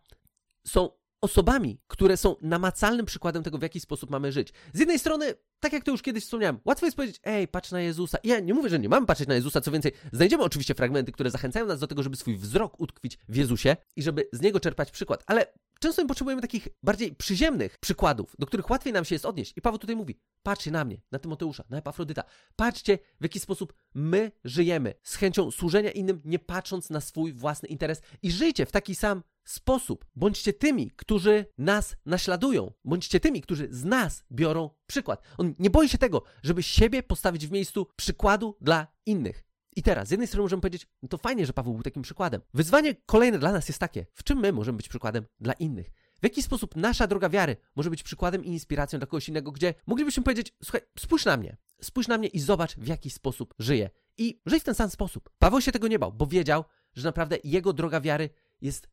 są 0.67 0.89
osobami, 1.21 1.81
które 1.87 2.17
są 2.17 2.35
namacalnym 2.41 3.05
przykładem 3.05 3.43
tego, 3.43 3.57
w 3.57 3.61
jaki 3.61 3.79
sposób 3.79 4.09
mamy 4.09 4.31
żyć. 4.31 4.53
Z 4.73 4.79
jednej 4.79 4.99
strony, 4.99 5.33
tak 5.59 5.73
jak 5.73 5.83
to 5.83 5.91
już 5.91 6.01
kiedyś 6.01 6.23
wspomniałem, 6.23 6.59
łatwo 6.65 6.85
jest 6.85 6.95
powiedzieć, 6.95 7.19
ej, 7.23 7.47
patrz 7.47 7.71
na 7.71 7.81
Jezusa. 7.81 8.17
I 8.23 8.27
ja 8.27 8.39
nie 8.39 8.53
mówię, 8.53 8.69
że 8.69 8.79
nie 8.79 8.89
mamy 8.89 9.05
patrzeć 9.05 9.27
na 9.27 9.35
Jezusa, 9.35 9.61
co 9.61 9.71
więcej, 9.71 9.91
znajdziemy 10.11 10.43
oczywiście 10.43 10.75
fragmenty, 10.75 11.11
które 11.11 11.31
zachęcają 11.31 11.65
nas 11.65 11.79
do 11.79 11.87
tego, 11.87 12.03
żeby 12.03 12.15
swój 12.15 12.37
wzrok 12.37 12.79
utkwić 12.79 13.17
w 13.29 13.35
Jezusie 13.35 13.77
i 13.95 14.03
żeby 14.03 14.29
z 14.33 14.41
niego 14.41 14.59
czerpać 14.59 14.91
przykład, 14.91 15.23
ale 15.27 15.45
często 15.79 16.05
potrzebujemy 16.05 16.41
takich 16.41 16.67
bardziej 16.83 17.15
przyziemnych 17.15 17.77
przykładów, 17.77 18.35
do 18.39 18.45
których 18.45 18.69
łatwiej 18.69 18.93
nam 18.93 19.05
się 19.05 19.15
jest 19.15 19.25
odnieść. 19.25 19.53
I 19.55 19.61
Paweł 19.61 19.79
tutaj 19.79 19.95
mówi, 19.95 20.19
patrzcie 20.43 20.71
na 20.71 20.85
mnie, 20.85 21.01
na 21.11 21.19
Tymoteusza, 21.19 21.63
na 21.69 21.77
Epafrodyta. 21.77 22.23
Patrzcie, 22.55 22.99
w 23.19 23.23
jaki 23.23 23.39
sposób 23.39 23.73
my 23.93 24.31
żyjemy 24.43 24.93
z 25.03 25.15
chęcią 25.15 25.51
służenia 25.51 25.91
innym, 25.91 26.21
nie 26.25 26.39
patrząc 26.39 26.89
na 26.89 27.01
swój 27.01 27.33
własny 27.33 27.69
interes 27.69 28.01
i 28.21 28.31
żyjcie 28.31 28.65
w 28.65 28.71
taki 28.71 28.95
sam 28.95 29.23
sposób. 29.43 30.05
Bądźcie 30.15 30.53
tymi, 30.53 30.91
którzy 30.91 31.45
nas 31.57 31.95
naśladują. 32.05 32.71
Bądźcie 32.85 33.19
tymi, 33.19 33.41
którzy 33.41 33.67
z 33.71 33.85
nas 33.85 34.23
biorą 34.31 34.69
przykład. 34.89 35.21
On 35.37 35.55
nie 35.59 35.69
boi 35.69 35.89
się 35.89 35.97
tego, 35.97 36.23
żeby 36.43 36.63
siebie 36.63 37.03
postawić 37.03 37.47
w 37.47 37.51
miejscu 37.51 37.87
przykładu 37.95 38.55
dla 38.61 38.87
innych. 39.05 39.43
I 39.75 39.83
teraz, 39.83 40.07
z 40.07 40.11
jednej 40.11 40.27
strony 40.27 40.41
możemy 40.43 40.61
powiedzieć, 40.61 40.87
no 41.03 41.09
to 41.09 41.17
fajnie, 41.17 41.45
że 41.45 41.53
Paweł 41.53 41.73
był 41.73 41.83
takim 41.83 42.01
przykładem. 42.01 42.41
Wyzwanie 42.53 42.95
kolejne 43.05 43.39
dla 43.39 43.51
nas 43.51 43.67
jest 43.67 43.79
takie, 43.79 44.05
w 44.13 44.23
czym 44.23 44.39
my 44.39 44.53
możemy 44.53 44.77
być 44.77 44.89
przykładem 44.89 45.25
dla 45.39 45.53
innych? 45.53 45.91
W 46.19 46.23
jaki 46.23 46.43
sposób 46.43 46.75
nasza 46.75 47.07
droga 47.07 47.29
wiary 47.29 47.57
może 47.75 47.89
być 47.89 48.03
przykładem 48.03 48.45
i 48.45 48.49
inspiracją 48.49 48.99
dla 48.99 49.05
kogoś 49.05 49.29
innego, 49.29 49.51
gdzie 49.51 49.73
moglibyśmy 49.87 50.23
powiedzieć, 50.23 50.53
słuchaj, 50.63 50.81
spójrz 50.99 51.25
na 51.25 51.37
mnie, 51.37 51.57
spójrz 51.81 52.07
na 52.07 52.17
mnie 52.17 52.27
i 52.27 52.39
zobacz, 52.39 52.75
w 52.75 52.87
jaki 52.87 53.09
sposób 53.09 53.53
żyję. 53.59 53.89
I 54.17 54.41
żyj 54.45 54.59
w 54.59 54.63
ten 54.63 54.75
sam 54.75 54.89
sposób. 54.89 55.29
Paweł 55.39 55.61
się 55.61 55.71
tego 55.71 55.87
nie 55.87 55.99
bał, 55.99 56.13
bo 56.13 56.27
wiedział, 56.27 56.65
że 56.95 57.07
naprawdę 57.07 57.37
jego 57.43 57.73
droga 57.73 58.01
wiary 58.01 58.29
jest 58.61 58.89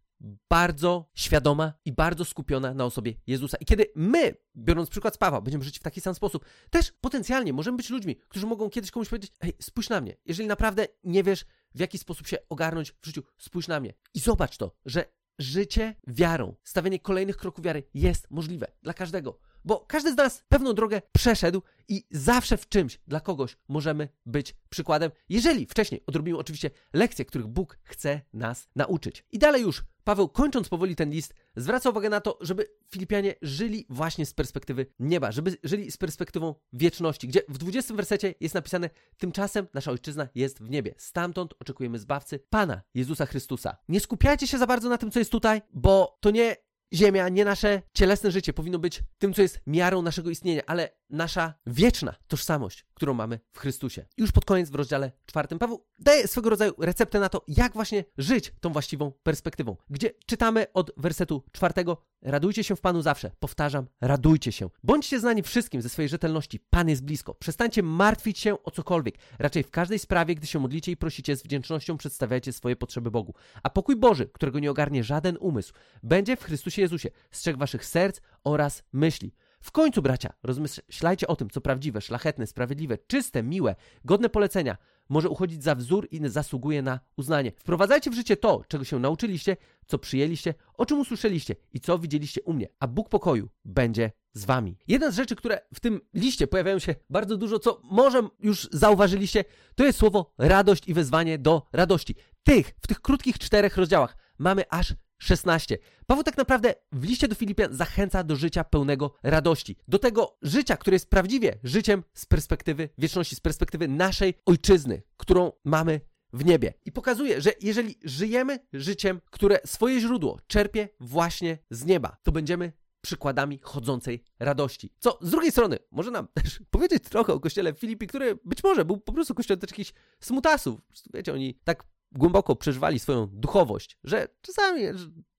bardzo 0.51 1.11
świadoma 1.15 1.73
i 1.85 1.93
bardzo 1.93 2.25
skupiona 2.25 2.75
na 2.75 2.85
osobie 2.85 3.15
Jezusa. 3.27 3.57
I 3.61 3.65
kiedy 3.65 3.87
my, 3.95 4.35
biorąc 4.57 4.91
przykład 4.91 5.15
z 5.15 5.19
Pawła, 5.19 5.41
będziemy 5.41 5.65
żyć 5.65 5.79
w 5.79 5.83
taki 5.83 6.01
sam 6.01 6.15
sposób, 6.15 6.45
też 6.71 6.93
potencjalnie 7.01 7.53
możemy 7.53 7.77
być 7.77 7.91
ludźmi, 7.91 8.17
którzy 8.17 8.47
mogą 8.47 8.71
kiedyś 8.71 8.91
komuś 8.91 9.09
powiedzieć: 9.09 9.33
Hej, 9.43 9.53
spójrz 9.61 9.89
na 9.89 10.01
mnie. 10.01 10.17
Jeżeli 10.25 10.49
naprawdę 10.49 10.87
nie 11.05 11.23
wiesz, 11.23 11.45
w 11.75 11.81
jaki 11.81 11.99
sposób 11.99 12.27
się 12.27 12.37
ogarnąć 12.49 12.93
w 12.93 13.07
życiu, 13.07 13.23
spójrz 13.39 13.69
na 13.69 13.81
mnie. 13.81 13.95
I 14.15 14.21
zobacz 14.21 14.57
to, 14.57 14.77
że 14.85 15.05
życie 15.39 15.95
wiarą, 16.07 16.55
stawianie 16.65 16.99
kolejnych 17.01 17.37
kroków 17.37 17.65
wiary 17.65 17.83
jest 17.95 18.31
możliwe 18.31 18.67
dla 18.83 18.95
każdego. 18.95 19.39
Bo 19.65 19.81
każdy 19.81 20.13
z 20.13 20.17
nas 20.17 20.45
pewną 20.49 20.73
drogę 20.73 21.03
przeszedł 21.13 21.63
i 21.89 22.05
zawsze 22.11 22.57
w 22.57 22.69
czymś 22.69 23.01
dla 23.07 23.21
kogoś 23.21 23.57
możemy 23.69 24.09
być 24.27 24.57
przykładem, 24.69 25.11
jeżeli 25.29 25.67
wcześniej 25.67 26.03
odrobimy 26.07 26.39
oczywiście 26.39 26.71
lekcje, 26.93 27.25
których 27.25 27.47
Bóg 27.47 27.79
chce 27.83 28.21
nas 28.33 28.69
nauczyć. 28.77 29.25
I 29.33 29.39
dalej 29.39 29.63
już 29.63 29.85
Paweł, 30.07 30.29
kończąc 30.29 30.69
powoli 30.69 30.97
ten 30.97 31.11
list, 31.11 31.35
zwraca 31.57 31.91
uwagę 31.91 32.09
na 32.09 32.21
to, 32.21 32.39
żeby 32.41 32.67
Filipianie 32.91 33.35
żyli 33.43 33.87
właśnie 33.89 34.27
z 34.27 34.35
perspektywy 34.35 34.87
nieba, 34.99 35.33
żeby 35.33 35.57
żyli 35.65 35.91
z 35.91 35.97
perspektywą 35.97 36.55
wieczności, 36.73 37.29
gdzie 37.29 37.41
w 37.49 37.59
20 37.59 37.95
wersecie 37.95 38.35
jest 38.41 38.55
napisane: 38.55 38.91
Tymczasem 39.19 39.67
nasza 39.75 39.91
ojczyzna 39.91 40.29
jest 40.35 40.63
w 40.63 40.71
niebie. 40.71 40.95
Stamtąd 40.99 41.55
oczekujemy 41.61 41.99
zbawcy, 41.99 42.39
Pana 42.51 42.83
Jezusa 42.95 43.27
Chrystusa. 43.27 43.77
Nie 43.89 44.01
skupiajcie 44.01 44.47
się 44.47 44.59
za 44.59 44.67
bardzo 44.67 44.89
na 44.89 44.99
tym, 44.99 45.11
co 45.11 45.19
jest 45.19 45.33
tutaj, 45.33 45.63
bo 45.73 46.19
to 46.21 46.31
nie 46.31 46.57
Ziemia, 46.95 47.29
nie 47.29 47.45
nasze 47.45 47.83
cielesne 47.95 48.31
życie 48.31 48.53
powinno 48.53 48.79
być 48.79 49.03
tym, 49.19 49.35
co 49.35 49.43
jest 49.43 49.61
miarą 49.67 50.03
naszego 50.03 50.31
istnienia, 50.31 50.63
ale 50.67 50.91
nasza 51.11 51.55
wieczna 51.67 52.15
tożsamość, 52.29 52.87
którą 52.95 53.15
mamy 53.15 53.41
w 53.53 53.59
Chrystusie. 53.59 54.07
Już 54.17 54.33
pod 54.33 54.45
koniec 54.45 54.71
w 54.71 54.75
rozdziale 54.75 55.13
czwartym 55.27 55.59
Paweł 55.59 55.87
daje 55.99 56.29
swego 56.29 56.51
rodzaju 56.51 56.75
receptę 56.79 57.21
na 57.21 57.29
to, 57.29 57.45
jak 57.49 57.73
właśnie 57.73 58.05
żyć 58.19 58.53
tą 58.61 58.73
właściwą 58.73 59.13
perspektywą, 59.23 59.77
gdzie 59.91 60.11
czytamy 60.27 60.67
od 60.73 60.93
wersetu 60.97 61.43
czwartego 61.53 62.07
Radujcie 62.23 62.65
się 62.65 62.77
w 62.77 62.81
Panu 62.81 63.03
zawsze. 63.03 63.31
Powtarzam, 63.39 63.87
radujcie 64.01 64.53
się. 64.53 64.71
Bądźcie 64.83 65.21
znani 65.21 65.43
wszystkim 65.43 65.83
ze 65.83 65.89
swojej 65.89 66.09
rzetelności. 66.09 66.61
Pan 66.71 66.89
jest 66.89 67.05
blisko. 67.05 67.35
Przestańcie 67.35 67.83
martwić 67.83 68.39
się 68.39 68.63
o 68.63 68.71
cokolwiek. 68.71 69.15
Raczej 69.39 69.63
w 69.63 69.71
każdej 69.71 69.99
sprawie, 69.99 70.35
gdy 70.35 70.47
się 70.47 70.59
modlicie 70.59 70.93
i 70.93 70.97
prosicie, 70.97 71.37
z 71.37 71.43
wdzięcznością 71.43 71.97
przedstawiajcie 71.97 72.53
swoje 72.53 72.77
potrzeby 72.77 73.11
Bogu. 73.11 73.35
A 73.63 73.71
pokój 73.71 73.97
Boży, 73.97 74.31
którego 74.33 74.59
nie 74.59 74.71
ogarnie 74.71 75.05
żaden 75.05 75.37
umysł, 75.41 75.73
będzie 76.03 76.37
w 76.37 76.45
Chrystusie 76.45 76.83
Jezusie. 76.83 77.11
Strzeg 77.31 77.57
waszych 77.57 77.85
serc 77.85 78.21
oraz 78.45 78.83
myśli. 78.93 79.35
W 79.61 79.71
końcu, 79.71 80.03
bracia, 80.03 80.33
rozmyślajcie 80.43 81.27
o 81.27 81.37
tym, 81.37 81.51
co 81.51 81.61
prawdziwe, 81.61 82.01
szlachetne, 82.01 82.47
sprawiedliwe, 82.47 82.99
czyste, 82.99 83.43
miłe, 83.43 83.75
godne 84.05 84.29
polecenia. 84.29 84.77
Może 85.09 85.29
uchodzić 85.29 85.63
za 85.63 85.75
wzór 85.75 86.09
i 86.11 86.21
zasługuje 86.29 86.83
na 86.83 87.01
uznanie. 87.17 87.53
Wprowadzajcie 87.57 88.11
w 88.11 88.15
życie 88.15 88.37
to, 88.37 88.63
czego 88.69 88.85
się 88.85 88.99
nauczyliście, 88.99 89.57
co 89.87 89.99
przyjęliście, 89.99 90.55
o 90.75 90.87
czym 90.87 91.01
usłyszeliście 91.01 91.57
i 91.73 91.81
co 91.81 91.99
widzieliście 91.99 92.43
u 92.43 92.53
mnie, 92.53 92.69
a 92.81 92.87
Bóg 92.87 93.09
pokoju 93.09 93.49
będzie 93.65 94.11
z 94.33 94.45
wami. 94.45 94.79
Jedna 94.89 95.11
z 95.11 95.17
rzeczy, 95.17 95.37
które 95.37 95.61
w 95.75 95.81
tym 95.81 96.01
liście 96.15 96.47
pojawiają 96.47 96.79
się 96.79 96.95
bardzo 97.11 97.37
dużo, 97.37 97.59
co 97.59 97.81
może 97.85 98.29
już 98.41 98.69
zauważyliście, 98.73 99.45
to 99.75 99.85
jest 99.85 99.99
słowo 99.99 100.35
radość 100.39 100.89
i 100.89 100.95
wezwanie 100.95 101.39
do 101.39 101.67
radości. 101.73 102.15
Tych, 102.45 102.75
w 102.81 102.87
tych 102.87 103.01
krótkich 103.01 103.39
czterech 103.39 103.77
rozdziałach 103.77 104.17
mamy 104.39 104.65
aż 104.71 104.95
16. 105.19 105.79
Paweł 106.07 106.25
tak 106.25 106.37
naprawdę 106.37 106.75
w 106.93 107.05
liście 107.05 107.29
do 107.29 107.35
Filipian 107.35 107.75
zachęca 107.75 108.25
do 108.25 108.37
życia 108.37 108.65
pełnego 108.65 109.15
radości. 109.23 109.77
Do 109.89 109.99
tego 109.99 110.39
życia, 110.43 110.77
które 110.77 110.95
jest 110.95 111.11
prawdziwie 111.11 111.59
życiem 111.65 112.03
z 112.15 112.27
perspektywy 112.27 112.89
wieczności, 112.99 113.37
z 113.37 113.41
perspektywy 113.41 113.89
naszej 113.89 114.35
ojczyzny, 114.47 115.03
którą 115.17 115.53
mamy 115.65 116.01
w 116.33 116.45
niebie. 116.45 116.75
I 116.85 116.93
pokazuje, 116.93 117.41
że 117.41 117.53
jeżeli 117.61 117.95
żyjemy 118.05 118.59
życiem, 118.73 119.21
które 119.31 119.59
swoje 119.65 120.01
źródło 120.01 120.39
czerpie 120.47 120.89
właśnie 121.01 121.59
z 121.71 121.85
nieba, 121.85 122.17
to 122.23 122.33
będziemy 122.33 122.73
przykładami 123.01 123.59
chodzącej 123.63 124.23
radości. 124.39 124.93
Co 124.99 125.19
z 125.23 125.31
drugiej 125.31 125.53
strony 125.53 125.79
może 125.91 126.11
nam 126.11 126.29
też 126.35 126.61
powiedzieć 126.71 127.05
trochę 127.05 127.33
o 127.33 127.41
kościele 127.41 127.73
w 127.73 127.79
Filipii, 127.79 128.09
który 128.09 128.39
być 128.45 128.65
może 128.65 128.85
był 128.85 128.99
po 128.99 129.13
prostu 129.13 129.35
kościołem 129.35 129.61
też 129.61 129.71
jakichś 129.71 129.93
smutasów. 130.21 130.81
Wiecie, 131.15 131.33
oni 131.33 131.55
tak 131.65 131.85
głęboko 132.19 132.57
przeżywali 132.57 132.99
swoją 132.99 133.27
duchowość, 133.27 133.99
że 134.05 134.29
czasami 134.41 134.83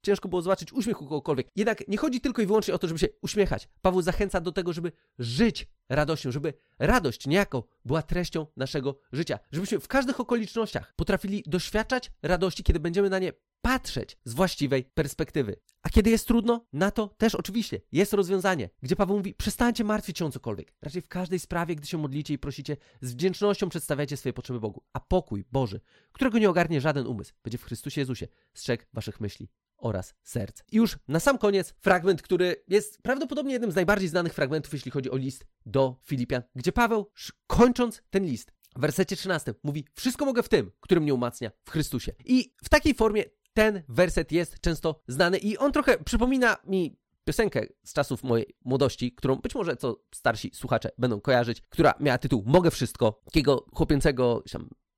ciężko 0.01 0.29
było 0.29 0.41
zobaczyć 0.41 0.73
uśmiech 0.73 1.01
u 1.01 1.05
kogokolwiek. 1.05 1.47
Jednak 1.55 1.87
nie 1.87 1.97
chodzi 1.97 2.21
tylko 2.21 2.41
i 2.41 2.45
wyłącznie 2.45 2.73
o 2.73 2.77
to, 2.77 2.87
żeby 2.87 2.99
się 2.99 3.07
uśmiechać. 3.21 3.69
Paweł 3.81 4.01
zachęca 4.01 4.41
do 4.41 4.51
tego, 4.51 4.73
żeby 4.73 4.91
żyć 5.19 5.67
radością, 5.89 6.31
żeby 6.31 6.53
radość 6.79 7.27
niejako 7.27 7.63
była 7.85 8.01
treścią 8.01 8.45
naszego 8.57 8.99
życia. 9.11 9.39
Żebyśmy 9.51 9.79
w 9.79 9.87
każdych 9.87 10.19
okolicznościach 10.19 10.93
potrafili 10.95 11.43
doświadczać 11.45 12.11
radości, 12.21 12.63
kiedy 12.63 12.79
będziemy 12.79 13.09
na 13.09 13.19
nie 13.19 13.33
patrzeć 13.67 14.17
z 14.25 14.33
właściwej 14.33 14.83
perspektywy. 14.83 15.55
A 15.81 15.89
kiedy 15.89 16.09
jest 16.09 16.27
trudno, 16.27 16.65
na 16.73 16.91
to 16.91 17.07
też 17.07 17.35
oczywiście 17.35 17.81
jest 17.91 18.13
rozwiązanie, 18.13 18.69
gdzie 18.83 18.95
Paweł 18.95 19.17
mówi: 19.17 19.33
przestańcie 19.33 19.83
martwić 19.83 20.17
się 20.17 20.25
o 20.25 20.31
cokolwiek. 20.31 20.73
Raczej 20.81 21.01
w 21.01 21.07
każdej 21.07 21.39
sprawie, 21.39 21.75
gdy 21.75 21.87
się 21.87 21.97
modlicie 21.97 22.33
i 22.33 22.37
prosicie, 22.37 22.77
z 23.01 23.13
wdzięcznością 23.13 23.69
przedstawiacie 23.69 24.17
swoje 24.17 24.33
potrzeby 24.33 24.59
Bogu. 24.59 24.83
A 24.93 24.99
pokój 24.99 25.45
Boży, 25.51 25.81
którego 26.11 26.37
nie 26.37 26.49
ogarnie 26.49 26.81
żaden 26.81 27.07
umysł, 27.07 27.33
będzie 27.43 27.57
w 27.57 27.63
Chrystusie 27.63 28.01
Jezusie 28.01 28.27
strzegł 28.53 28.83
waszych 28.93 29.19
myśli 29.19 29.49
oraz 29.77 30.13
serc. 30.23 30.61
I 30.71 30.77
już 30.77 30.97
na 31.07 31.19
sam 31.19 31.37
koniec 31.37 31.73
fragment, 31.79 32.21
który 32.21 32.63
jest 32.67 33.01
prawdopodobnie 33.01 33.53
jednym 33.53 33.71
z 33.71 33.75
najbardziej 33.75 34.09
znanych 34.09 34.33
fragmentów, 34.33 34.73
jeśli 34.73 34.91
chodzi 34.91 35.11
o 35.11 35.17
list 35.17 35.45
do 35.65 35.99
Filipian, 36.03 36.41
gdzie 36.55 36.71
Paweł, 36.71 37.11
kończąc 37.47 38.01
ten 38.09 38.25
list, 38.25 38.51
w 38.77 38.79
wersecie 38.79 39.15
13 39.15 39.53
mówi: 39.63 39.85
Wszystko 39.95 40.25
mogę 40.25 40.43
w 40.43 40.49
tym, 40.49 40.71
którym 40.79 41.03
mnie 41.03 41.13
umacnia 41.13 41.51
w 41.65 41.71
Chrystusie. 41.71 42.11
I 42.25 42.53
w 42.63 42.69
takiej 42.69 42.93
formie 42.93 43.23
ten 43.57 43.83
werset 43.89 44.31
jest 44.31 44.59
często 44.59 45.01
znany 45.07 45.37
i 45.37 45.57
on 45.57 45.71
trochę 45.71 45.97
przypomina 45.97 46.57
mi 46.67 46.97
piosenkę 47.23 47.65
z 47.83 47.93
czasów 47.93 48.23
mojej 48.23 48.55
młodości, 48.65 49.11
którą 49.11 49.35
być 49.35 49.55
może 49.55 49.77
co 49.77 50.03
starsi 50.15 50.51
słuchacze 50.53 50.89
będą 50.97 51.21
kojarzyć, 51.21 51.61
która 51.69 51.93
miała 51.99 52.17
tytuł 52.17 52.43
Mogę 52.45 52.71
wszystko, 52.71 53.21
takiego 53.25 53.65
chłopięcego 53.73 54.43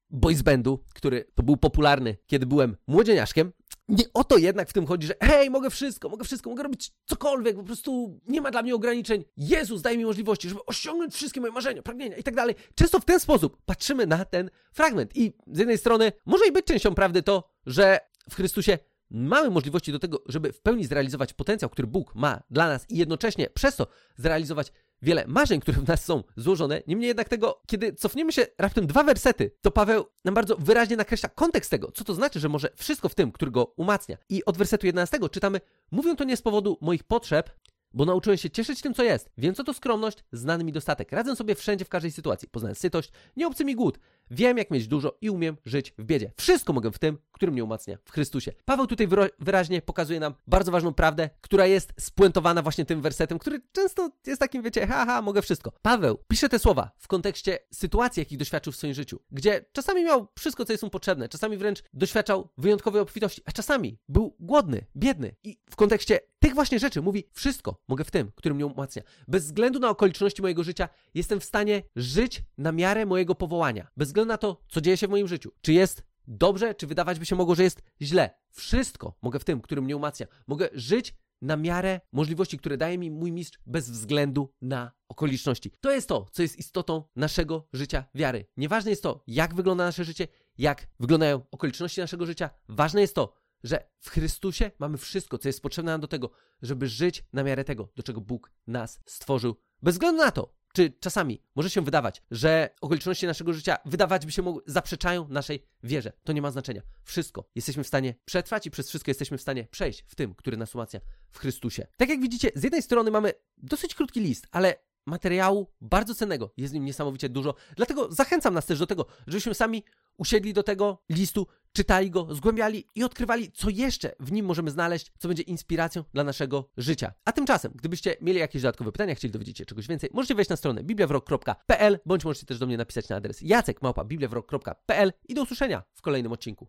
boys 0.09 0.41
bandu, 0.41 0.83
który 0.93 1.25
to 1.35 1.43
był 1.43 1.57
popularny, 1.57 2.17
kiedy 2.27 2.45
byłem 2.45 2.77
młodzieniaszkiem. 2.87 3.51
Nie 3.89 4.03
o 4.13 4.23
to 4.23 4.37
jednak 4.37 4.69
w 4.69 4.73
tym 4.73 4.85
chodzi, 4.87 5.07
że 5.07 5.13
hej, 5.23 5.49
mogę 5.49 5.69
wszystko, 5.69 6.09
mogę 6.09 6.23
wszystko, 6.23 6.49
mogę 6.49 6.63
robić 6.63 6.91
cokolwiek, 7.05 7.55
po 7.55 7.63
prostu 7.63 8.19
nie 8.27 8.41
ma 8.41 8.51
dla 8.51 8.61
mnie 8.61 8.75
ograniczeń. 8.75 9.23
Jezus 9.37 9.81
daje 9.81 9.97
mi 9.97 10.05
możliwości, 10.05 10.49
żeby 10.49 10.65
osiągnąć 10.65 11.13
wszystkie 11.13 11.41
moje 11.41 11.53
marzenia, 11.53 11.81
pragnienia 11.81 12.17
i 12.17 12.23
tak 12.23 12.35
dalej. 12.35 12.55
Często 12.75 12.99
w 12.99 13.05
ten 13.05 13.19
sposób 13.19 13.57
patrzymy 13.65 14.07
na 14.07 14.25
ten 14.25 14.49
fragment 14.73 15.17
i 15.17 15.33
z 15.47 15.59
jednej 15.59 15.77
strony 15.77 16.11
może 16.25 16.47
i 16.47 16.51
być 16.51 16.65
częścią 16.65 16.95
prawdy 16.95 17.23
to, 17.23 17.49
że 17.65 17.99
w 18.29 18.35
Chrystusie 18.35 18.77
mamy 19.11 19.49
możliwości 19.49 19.91
do 19.91 19.99
tego, 19.99 20.23
żeby 20.25 20.53
w 20.53 20.61
pełni 20.61 20.85
zrealizować 20.85 21.33
potencjał, 21.33 21.69
który 21.69 21.87
Bóg 21.87 22.15
ma 22.15 22.43
dla 22.49 22.67
nas 22.67 22.85
i 22.89 22.97
jednocześnie 22.97 23.49
przez 23.49 23.75
to 23.75 23.87
zrealizować 24.17 24.71
wiele 25.01 25.27
marzeń, 25.27 25.59
które 25.59 25.77
w 25.77 25.87
nas 25.87 26.05
są 26.05 26.23
złożone. 26.37 26.81
Niemniej 26.87 27.07
jednak 27.07 27.29
tego, 27.29 27.61
kiedy 27.67 27.93
cofniemy 27.93 28.31
się 28.31 28.45
raptem 28.57 28.87
dwa 28.87 29.03
wersety, 29.03 29.51
to 29.61 29.71
Paweł 29.71 30.05
nam 30.25 30.33
bardzo 30.33 30.55
wyraźnie 30.55 30.97
nakreśla 30.97 31.29
kontekst 31.29 31.71
tego, 31.71 31.91
co 31.91 32.03
to 32.03 32.13
znaczy, 32.13 32.39
że 32.39 32.49
może 32.49 32.69
wszystko 32.75 33.09
w 33.09 33.15
tym, 33.15 33.31
który 33.31 33.51
go 33.51 33.65
umacnia. 33.65 34.17
I 34.29 34.45
od 34.45 34.57
wersetu 34.57 34.85
11 34.85 35.19
czytamy: 35.31 35.61
Mówią 35.91 36.15
to 36.15 36.23
nie 36.23 36.37
z 36.37 36.41
powodu 36.41 36.77
moich 36.81 37.03
potrzeb, 37.03 37.49
bo 37.93 38.05
nauczyłem 38.05 38.37
się 38.37 38.49
cieszyć 38.49 38.81
tym, 38.81 38.93
co 38.93 39.03
jest. 39.03 39.29
Wiem, 39.37 39.55
co 39.55 39.63
to 39.63 39.73
skromność, 39.73 40.17
znany 40.31 40.63
mi 40.63 40.71
dostatek. 40.71 41.11
Radzę 41.11 41.35
sobie 41.35 41.55
wszędzie, 41.55 41.85
w 41.85 41.89
każdej 41.89 42.11
sytuacji. 42.11 42.47
Poznałem 42.47 42.75
sytość, 42.75 43.11
nie 43.37 43.47
obcy 43.47 43.65
mi 43.65 43.75
głód. 43.75 43.99
Wiem, 44.31 44.57
jak 44.57 44.71
mieć 44.71 44.87
dużo 44.87 45.17
i 45.21 45.29
umiem 45.29 45.57
żyć 45.65 45.93
w 45.97 46.03
biedzie. 46.03 46.31
Wszystko 46.37 46.73
mogę 46.73 46.91
w 46.91 46.99
tym, 46.99 47.17
który 47.31 47.51
mnie 47.51 47.63
umacnia 47.63 47.97
w 48.05 48.11
Chrystusie. 48.11 48.51
Paweł 48.65 48.87
tutaj 48.87 49.07
wyraźnie 49.39 49.81
pokazuje 49.81 50.19
nam 50.19 50.33
bardzo 50.47 50.71
ważną 50.71 50.93
prawdę, 50.93 51.29
która 51.41 51.65
jest 51.65 51.93
spuentowana 51.99 52.61
właśnie 52.61 52.85
tym 52.85 53.01
wersetem, 53.01 53.39
który 53.39 53.61
często 53.71 54.09
jest 54.27 54.39
takim, 54.39 54.63
wiecie, 54.63 54.87
haha, 54.87 55.21
mogę 55.21 55.41
wszystko. 55.41 55.71
Paweł 55.81 56.17
pisze 56.27 56.49
te 56.49 56.59
słowa 56.59 56.91
w 56.97 57.07
kontekście 57.07 57.59
sytuacji, 57.73 58.21
jakich 58.21 58.37
doświadczył 58.37 58.73
w 58.73 58.75
swoim 58.75 58.93
życiu, 58.93 59.19
gdzie 59.31 59.65
czasami 59.71 60.03
miał 60.03 60.27
wszystko, 60.39 60.65
co 60.65 60.73
jest 60.73 60.83
mu 60.83 60.89
potrzebne, 60.89 61.29
czasami 61.29 61.57
wręcz 61.57 61.83
doświadczał 61.93 62.49
wyjątkowej 62.57 63.01
obfitości, 63.01 63.41
a 63.45 63.51
czasami 63.51 63.97
był 64.09 64.35
głodny, 64.39 64.85
biedny. 64.95 65.35
I 65.43 65.59
w 65.69 65.75
kontekście 65.75 66.19
tych 66.39 66.53
właśnie 66.53 66.79
rzeczy 66.79 67.01
mówi: 67.01 67.23
Wszystko 67.33 67.81
mogę 67.87 68.03
w 68.03 68.11
tym, 68.11 68.31
który 68.35 68.55
mnie 68.55 68.65
umacnia. 68.65 69.03
Bez 69.27 69.45
względu 69.45 69.79
na 69.79 69.89
okoliczności 69.89 70.41
mojego 70.41 70.63
życia, 70.63 70.89
jestem 71.13 71.39
w 71.39 71.43
stanie 71.43 71.83
żyć 71.95 72.41
na 72.57 72.71
miarę 72.71 73.05
mojego 73.05 73.35
powołania. 73.35 73.87
Bez 73.97 74.09
względu 74.19 74.33
na 74.33 74.37
to, 74.37 74.63
co 74.69 74.81
dzieje 74.81 74.97
się 74.97 75.07
w 75.07 75.09
moim 75.09 75.27
życiu. 75.27 75.51
Czy 75.61 75.73
jest 75.73 76.03
dobrze, 76.27 76.75
czy 76.75 76.87
wydawać 76.87 77.19
by 77.19 77.25
się 77.25 77.35
mogło, 77.35 77.55
że 77.55 77.63
jest 77.63 77.81
źle. 78.01 78.29
Wszystko 78.51 79.17
mogę 79.21 79.39
w 79.39 79.43
tym, 79.43 79.61
który 79.61 79.81
mnie 79.81 79.95
umacnia. 79.95 80.27
Mogę 80.47 80.69
żyć 80.73 81.15
na 81.41 81.57
miarę 81.57 82.01
możliwości, 82.11 82.57
które 82.57 82.77
daje 82.77 82.97
mi 82.97 83.11
mój 83.11 83.31
mistrz 83.31 83.59
bez 83.65 83.89
względu 83.89 84.53
na 84.61 84.91
okoliczności. 85.09 85.71
To 85.81 85.91
jest 85.91 86.09
to, 86.09 86.25
co 86.31 86.41
jest 86.41 86.59
istotą 86.59 87.03
naszego 87.15 87.67
życia 87.73 88.05
wiary. 88.15 88.45
Nieważne 88.57 88.91
jest 88.91 89.03
to, 89.03 89.23
jak 89.27 89.55
wygląda 89.55 89.85
nasze 89.85 90.03
życie, 90.03 90.27
jak 90.57 90.87
wyglądają 90.99 91.41
okoliczności 91.51 92.01
naszego 92.01 92.25
życia. 92.25 92.49
Ważne 92.69 93.01
jest 93.01 93.15
to, 93.15 93.33
że 93.63 93.89
w 93.99 94.09
Chrystusie 94.09 94.71
mamy 94.79 94.97
wszystko, 94.97 95.37
co 95.37 95.49
jest 95.49 95.61
potrzebne 95.61 95.91
nam 95.91 96.01
do 96.01 96.07
tego, 96.07 96.29
żeby 96.61 96.87
żyć 96.87 97.23
na 97.33 97.43
miarę 97.43 97.63
tego, 97.63 97.89
do 97.95 98.03
czego 98.03 98.21
Bóg 98.21 98.51
nas 98.67 98.99
stworzył. 99.05 99.55
Bez 99.81 99.95
względu 99.95 100.23
na 100.23 100.31
to, 100.31 100.53
czy 100.73 100.93
czasami 100.99 101.41
może 101.55 101.69
się 101.69 101.81
wydawać, 101.81 102.21
że 102.31 102.69
okoliczności 102.81 103.27
naszego 103.27 103.53
życia 103.53 103.77
wydawać 103.85 104.25
by 104.25 104.31
się 104.31 104.41
mogły, 104.41 104.61
zaprzeczają 104.65 105.27
naszej 105.27 105.65
wierze. 105.83 106.11
To 106.23 106.33
nie 106.33 106.41
ma 106.41 106.51
znaczenia. 106.51 106.81
Wszystko 107.03 107.49
jesteśmy 107.55 107.83
w 107.83 107.87
stanie 107.87 108.15
przetrwać 108.25 108.65
i 108.65 108.71
przez 108.71 108.89
wszystko 108.89 109.11
jesteśmy 109.11 109.37
w 109.37 109.41
stanie 109.41 109.67
przejść 109.71 110.05
w 110.07 110.15
tym, 110.15 110.35
który 110.35 110.57
nas 110.57 110.75
umacnia 110.75 110.99
w 111.31 111.39
Chrystusie. 111.39 111.87
Tak 111.97 112.09
jak 112.09 112.21
widzicie, 112.21 112.51
z 112.55 112.63
jednej 112.63 112.81
strony 112.81 113.11
mamy 113.11 113.33
dosyć 113.57 113.95
krótki 113.95 114.19
list, 114.19 114.47
ale 114.51 114.75
materiału 115.05 115.67
bardzo 115.81 116.15
cennego. 116.15 116.53
Jest 116.57 116.71
w 116.71 116.73
nim 116.73 116.85
niesamowicie 116.85 117.29
dużo. 117.29 117.55
Dlatego 117.75 118.11
zachęcam 118.11 118.53
nas 118.53 118.65
też 118.65 118.79
do 118.79 118.87
tego, 118.87 119.05
żebyśmy 119.27 119.53
sami 119.53 119.83
usiedli 120.17 120.53
do 120.53 120.63
tego 120.63 121.03
listu, 121.09 121.47
czytali 121.79 122.11
go, 122.11 122.35
zgłębiali 122.35 122.87
i 122.95 123.03
odkrywali, 123.03 123.51
co 123.51 123.69
jeszcze 123.69 124.15
w 124.19 124.31
nim 124.31 124.45
możemy 124.45 124.71
znaleźć, 124.71 125.11
co 125.19 125.27
będzie 125.27 125.43
inspiracją 125.43 126.03
dla 126.13 126.23
naszego 126.23 126.69
życia. 126.77 127.13
A 127.25 127.31
tymczasem, 127.31 127.71
gdybyście 127.75 128.15
mieli 128.21 128.39
jakieś 128.39 128.61
dodatkowe 128.61 128.91
pytania, 128.91 129.15
chcieli 129.15 129.31
dowiedzieć 129.31 129.57
się 129.57 129.65
czegoś 129.65 129.87
więcej, 129.87 130.09
możecie 130.13 130.35
wejść 130.35 130.49
na 130.49 130.55
stronę 130.55 130.83
bibliawrok.pl 130.83 131.99
bądź 132.05 132.25
możecie 132.25 132.45
też 132.45 132.59
do 132.59 132.65
mnie 132.65 132.77
napisać 132.77 133.09
na 133.09 133.15
adres 133.15 133.41
jacekmałpa.bibliawrok.pl 133.41 135.13
i 135.27 135.33
do 135.33 135.43
usłyszenia 135.43 135.83
w 135.93 136.01
kolejnym 136.01 136.31
odcinku. 136.31 136.67